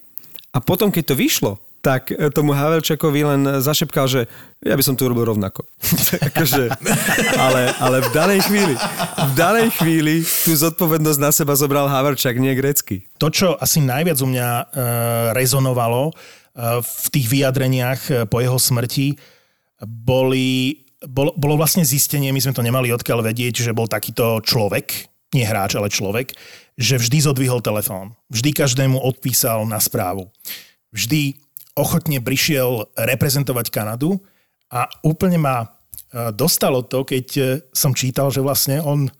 a 0.54 0.62
potom, 0.62 0.94
keď 0.94 1.04
to 1.10 1.18
vyšlo, 1.18 1.52
tak 1.82 2.14
e, 2.14 2.30
tomu 2.30 2.54
Havelčakovi 2.54 3.20
len 3.26 3.42
zašepkal, 3.58 4.06
že 4.06 4.30
ja 4.62 4.78
by 4.78 4.82
som 4.86 4.94
to 4.94 5.10
urobil 5.10 5.34
rovnako. 5.34 5.66
akože, 6.32 6.70
ale, 7.34 7.62
ale 7.82 8.06
v 8.06 8.10
danej 8.14 8.40
chvíli, 8.46 8.74
v 9.18 9.32
danej 9.34 9.68
chvíli 9.76 10.22
tú 10.46 10.54
zodpovednosť 10.54 11.18
na 11.18 11.34
seba 11.34 11.58
zobral 11.58 11.90
Haverčak, 11.90 12.38
nie 12.38 12.54
Grecky. 12.54 13.04
To, 13.18 13.34
čo 13.34 13.58
asi 13.58 13.82
najviac 13.82 14.16
u 14.22 14.30
mňa 14.30 14.48
e, 14.48 14.64
rezonovalo 15.36 16.14
v 16.80 17.06
tých 17.10 17.26
vyjadreniach 17.26 18.00
e, 18.10 18.12
po 18.30 18.38
jeho 18.38 18.58
smrti, 18.58 19.18
boli, 19.82 20.80
bolo, 21.02 21.34
bolo 21.34 21.58
vlastne 21.58 21.82
zistenie, 21.82 22.30
my 22.30 22.40
sme 22.40 22.54
to 22.54 22.62
nemali 22.62 22.94
odkiaľ 22.94 23.26
vedieť, 23.26 23.66
že 23.66 23.76
bol 23.76 23.90
takýto 23.90 24.38
človek, 24.40 25.10
nie 25.34 25.42
hráč, 25.42 25.74
ale 25.74 25.90
človek, 25.90 26.30
že 26.78 27.02
vždy 27.02 27.18
zodvihol 27.26 27.58
telefón. 27.58 28.14
Vždy 28.30 28.54
každému 28.54 29.02
odpísal 29.02 29.66
na 29.66 29.82
správu. 29.82 30.30
Vždy 30.94 31.42
ochotne 31.74 32.22
prišiel 32.22 32.86
reprezentovať 32.94 33.74
Kanadu 33.74 34.22
a 34.70 34.86
úplne 35.02 35.42
ma 35.42 35.56
e, 35.58 35.66
dostalo 36.30 36.86
to, 36.86 37.02
keď 37.02 37.26
som 37.74 37.98
čítal, 37.98 38.30
že 38.30 38.46
vlastne 38.46 38.78
on 38.78 39.10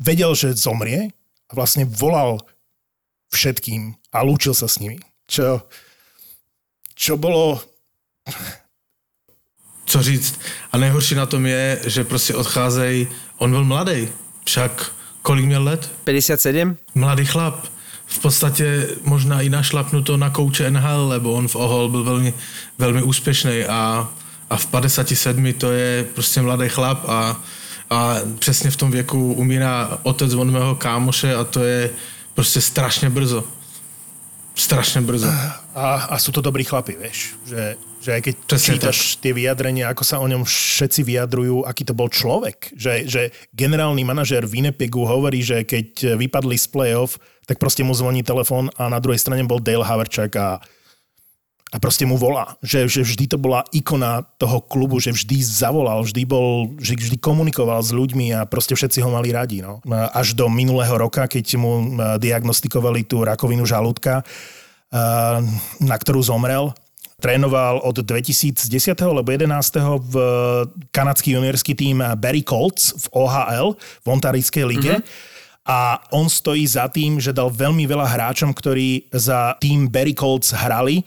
vedel, 0.00 0.32
že 0.32 0.56
zomrie 0.56 1.12
a 1.48 1.52
vlastne 1.52 1.84
volal 1.84 2.40
všetkým 3.28 3.92
a 4.12 4.24
lúčil 4.24 4.56
sa 4.56 4.68
s 4.68 4.80
nimi. 4.80 4.96
Čo, 5.26 5.62
čo 6.94 7.16
bolo... 7.16 7.60
Co 9.86 10.02
říct? 10.02 10.40
A 10.72 10.78
nejhorší 10.78 11.14
na 11.14 11.26
tom 11.26 11.46
je, 11.46 11.80
že 11.86 12.04
prostě 12.04 12.34
odcházejí, 12.34 13.08
on 13.38 13.50
byl 13.50 13.64
mladý, 13.64 14.08
však 14.44 14.92
kolik 15.22 15.44
měl 15.44 15.64
let? 15.64 15.92
57? 16.04 16.76
Mladý 16.94 17.24
chlap. 17.24 17.66
V 18.06 18.18
podstatě 18.18 18.88
možná 19.02 19.40
i 19.40 19.48
našlapnuto 19.48 20.16
na 20.16 20.30
kouče 20.30 20.70
NHL, 20.70 21.06
lebo 21.08 21.32
on 21.32 21.48
v 21.48 21.56
Ohol 21.56 21.88
byl 21.88 22.04
velmi, 22.04 22.34
velmi 22.78 23.02
úspěšný 23.02 23.64
a, 23.64 24.08
a 24.50 24.56
v 24.56 24.66
57 24.66 25.52
to 25.52 25.72
je 25.72 26.04
prostě 26.14 26.42
mladý 26.42 26.68
chlap 26.68 27.08
a, 27.08 27.42
a 27.90 28.16
přesně 28.38 28.70
v 28.70 28.76
tom 28.76 28.90
věku 28.90 29.32
umírá 29.32 29.98
otec 30.02 30.34
od 30.34 30.44
mého 30.44 30.74
kámoše 30.74 31.34
a 31.34 31.44
to 31.44 31.64
je 31.64 31.90
prostě 32.34 32.60
strašně 32.60 33.10
brzo. 33.10 33.44
Strašně 34.56 35.00
brzo. 35.00 35.28
A, 35.76 36.08
a 36.08 36.16
sú 36.16 36.32
to 36.32 36.40
dobrí 36.40 36.64
chlapi, 36.64 36.96
vieš. 36.96 37.36
Že, 37.44 37.76
že 38.00 38.10
aj 38.16 38.20
keď 38.24 38.34
Presne 38.48 38.72
čítaš 38.72 38.98
tie 39.20 39.36
vyjadrenia, 39.36 39.92
ako 39.92 40.04
sa 40.08 40.16
o 40.16 40.24
ňom 40.24 40.48
všetci 40.48 41.04
vyjadrujú, 41.04 41.68
aký 41.68 41.84
to 41.84 41.92
bol 41.92 42.08
človek. 42.08 42.72
Že, 42.72 42.92
že 43.04 43.22
generálny 43.52 44.00
manažér 44.00 44.48
Winnipegu 44.48 45.04
hovorí, 45.04 45.44
že 45.44 45.68
keď 45.68 46.16
vypadli 46.16 46.56
z 46.56 46.66
play-off, 46.72 47.20
tak 47.44 47.60
proste 47.60 47.84
mu 47.84 47.92
zvoní 47.92 48.24
telefón 48.24 48.72
a 48.80 48.88
na 48.88 48.96
druhej 48.96 49.20
strane 49.20 49.44
bol 49.44 49.60
Dale 49.60 49.84
Haverčak 49.84 50.32
a, 50.40 50.56
a 51.74 51.82
proste 51.82 52.06
mu 52.06 52.14
volá. 52.14 52.54
Že, 52.62 52.86
že 52.86 53.00
vždy 53.02 53.24
to 53.26 53.38
bola 53.42 53.66
ikona 53.74 54.22
toho 54.38 54.62
klubu, 54.62 55.02
že 55.02 55.10
vždy 55.10 55.42
zavolal, 55.42 56.06
vždy 56.06 56.22
bol, 56.22 56.70
že 56.78 56.94
vždy 56.94 57.18
komunikoval 57.18 57.82
s 57.82 57.90
ľuďmi 57.90 58.38
a 58.38 58.46
proste 58.46 58.78
všetci 58.78 59.02
ho 59.02 59.10
mali 59.10 59.34
radi. 59.34 59.66
No. 59.66 59.82
Až 60.14 60.38
do 60.38 60.46
minulého 60.46 60.94
roka, 60.94 61.26
keď 61.26 61.58
mu 61.58 61.82
eh, 61.82 62.22
diagnostikovali 62.22 63.02
tú 63.02 63.26
rakovinu 63.26 63.66
žalúdka, 63.66 64.22
eh, 64.22 65.38
na 65.82 65.96
ktorú 65.98 66.22
zomrel. 66.22 66.70
Trénoval 67.16 67.80
od 67.80 67.96
2010. 67.96 68.68
alebo 69.00 69.24
11. 69.32 69.48
v 70.04 70.14
kanadský 70.92 71.32
juniorský 71.32 71.72
tým 71.72 72.04
Barry 72.20 72.44
Colts 72.44 72.92
v 72.92 73.24
OHL, 73.24 73.72
v 74.04 74.06
Ontarijskej 74.06 74.64
lige. 74.68 75.00
Mm-hmm. 75.00 75.34
A 75.66 75.98
on 76.14 76.28
stojí 76.30 76.62
za 76.68 76.86
tým, 76.92 77.18
že 77.18 77.34
dal 77.34 77.50
veľmi 77.50 77.88
veľa 77.88 78.06
hráčom, 78.06 78.52
ktorí 78.54 79.10
za 79.10 79.56
tým 79.58 79.88
Barry 79.90 80.14
Colts 80.14 80.54
hrali 80.54 81.02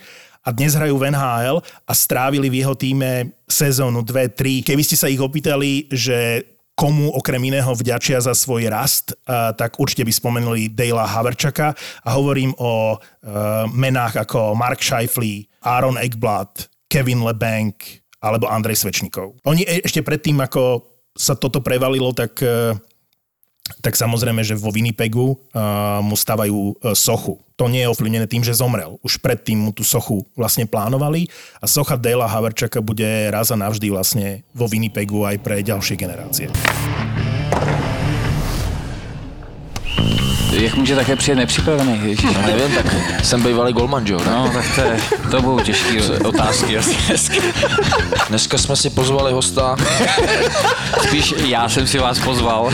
a 0.49 0.55
dnes 0.57 0.73
hrajú 0.73 0.97
v 0.97 1.13
NHL 1.13 1.61
a 1.61 1.93
strávili 1.93 2.49
v 2.49 2.65
jeho 2.65 2.73
týme 2.73 3.37
sezónu 3.45 4.01
2-3. 4.01 4.65
Keby 4.65 4.81
ste 4.81 4.97
sa 4.97 5.05
ich 5.05 5.21
opýtali, 5.21 5.85
že 5.93 6.41
komu 6.73 7.13
okrem 7.13 7.53
iného 7.53 7.69
vďačia 7.69 8.17
za 8.17 8.33
svoj 8.33 8.65
rast, 8.73 9.13
a 9.29 9.53
tak 9.53 9.77
určite 9.77 10.01
by 10.01 10.09
spomenuli 10.09 10.73
Dale'a 10.73 11.05
Haverčaka 11.05 11.77
a 12.01 12.09
hovorím 12.17 12.57
o 12.57 12.97
uh, 12.97 13.69
menách 13.69 14.25
ako 14.25 14.57
Mark 14.57 14.81
Scheifele, 14.81 15.45
Aaron 15.61 16.01
Ekblad, 16.01 16.65
Kevin 16.89 17.21
LeBanc 17.21 18.01
alebo 18.17 18.49
Andrej 18.49 18.81
Svečníkov. 18.81 19.37
Oni 19.45 19.61
e- 19.69 19.85
ešte 19.85 20.01
predtým, 20.01 20.41
ako 20.41 20.81
sa 21.13 21.37
toto 21.37 21.61
prevalilo, 21.61 22.09
tak 22.15 22.41
uh, 22.41 22.73
tak 23.79 23.93
samozrejme, 23.95 24.41
že 24.41 24.57
vo 24.57 24.73
Winnipegu 24.73 25.35
uh, 25.35 26.01
mu 26.01 26.17
stavajú 26.17 26.73
uh, 26.73 26.97
sochu. 26.97 27.37
To 27.59 27.67
nie 27.67 27.83
je 27.83 27.91
ovplyvnené 27.91 28.25
tým, 28.25 28.41
že 28.41 28.55
zomrel. 28.55 28.95
Už 29.03 29.19
predtým 29.19 29.59
mu 29.59 29.71
tú 29.75 29.83
sochu 29.83 30.23
vlastne 30.33 30.63
plánovali 30.63 31.27
a 31.59 31.67
socha 31.67 31.99
Dale'a 31.99 32.31
Haverčaka 32.31 32.79
bude 32.79 33.27
raz 33.27 33.51
a 33.51 33.59
navždy 33.59 33.91
vlastne 33.91 34.47
vo 34.55 34.65
Winnipegu 34.65 35.27
aj 35.27 35.43
pre 35.43 35.59
ďalšie 35.59 35.99
generácie. 35.99 36.47
Jak 40.59 40.75
může 40.75 40.95
také 40.95 41.15
přijet 41.15 41.37
nepřipravený? 41.37 41.99
Ježiš, 42.03 42.31
Já 42.33 42.41
nevím, 42.41 42.75
tak 42.75 42.85
jsem 43.25 43.43
bývalý 43.43 43.73
golman, 43.73 44.07
že 44.07 44.13
jo? 44.13 44.19
No, 44.25 44.51
tak 44.53 44.65
to, 44.75 44.81
je, 44.81 44.97
to 45.31 45.41
budou 45.41 45.59
těžké 45.59 46.01
otázky. 46.23 46.77
asi 46.77 46.97
dneska. 47.07 47.35
Dneska 48.29 48.57
jsme 48.57 48.75
si 48.75 48.89
pozvali 48.89 49.33
hosta. 49.33 49.75
Spíš 51.07 51.33
já 51.45 51.69
jsem 51.69 51.87
si 51.87 51.99
vás 51.99 52.19
pozval. 52.19 52.71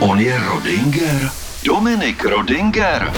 On 0.00 0.20
je 0.20 0.40
Rodinger. 0.52 1.30
Dominik 1.64 2.24
Rodinger. 2.24 3.12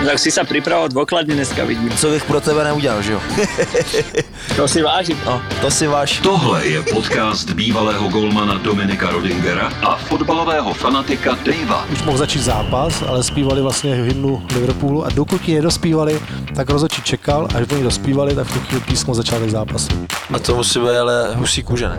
Tak 0.00 0.18
si 0.18 0.32
sa 0.32 0.42
pripravoval 0.48 0.88
dôkladne 0.90 1.36
dneska, 1.38 1.62
vidím. 1.68 1.92
Co 1.94 2.10
bych 2.10 2.24
pro 2.24 2.40
tebe 2.40 2.64
neudělal, 2.64 3.02
že 3.02 3.12
jo? 3.12 3.20
To 4.56 4.68
si 4.68 4.82
vážim. 4.82 5.16
No, 5.26 5.42
to 5.60 5.70
si 5.70 5.86
váš. 5.86 6.18
Tohle 6.20 6.66
je 6.66 6.82
podcast 6.82 7.50
bývalého 7.50 8.08
golmana 8.08 8.54
Dominika 8.58 9.10
Rodingera 9.10 9.72
a 9.82 9.96
fotbalového 9.96 10.74
fanatika 10.74 11.38
Davea. 11.44 11.84
už 11.92 12.02
mohl 12.02 12.18
začít 12.18 12.42
zápas, 12.42 13.02
ale 13.08 13.22
zpívali 13.22 13.62
vlastně 13.62 13.94
hymnu 13.94 14.42
Liverpoolu 14.54 15.06
a 15.06 15.08
dokud 15.10 15.48
ji 15.48 15.54
nedospívali, 15.54 16.20
tak 16.56 16.70
rozhodčí 16.70 17.02
čekal, 17.02 17.48
až 17.54 17.66
oni 17.72 17.82
dospívali, 17.82 18.34
tak 18.34 18.46
v 18.46 18.52
tu 18.52 18.60
chvíli 18.60 18.80
písmo 18.80 19.14
začal 19.14 19.50
zápas. 19.50 19.88
A 20.34 20.38
to 20.38 20.56
musí 20.56 20.80
být 20.80 20.96
ale 21.00 21.34
husí 21.34 21.62
kůže, 21.62 21.88
ne? 21.88 21.98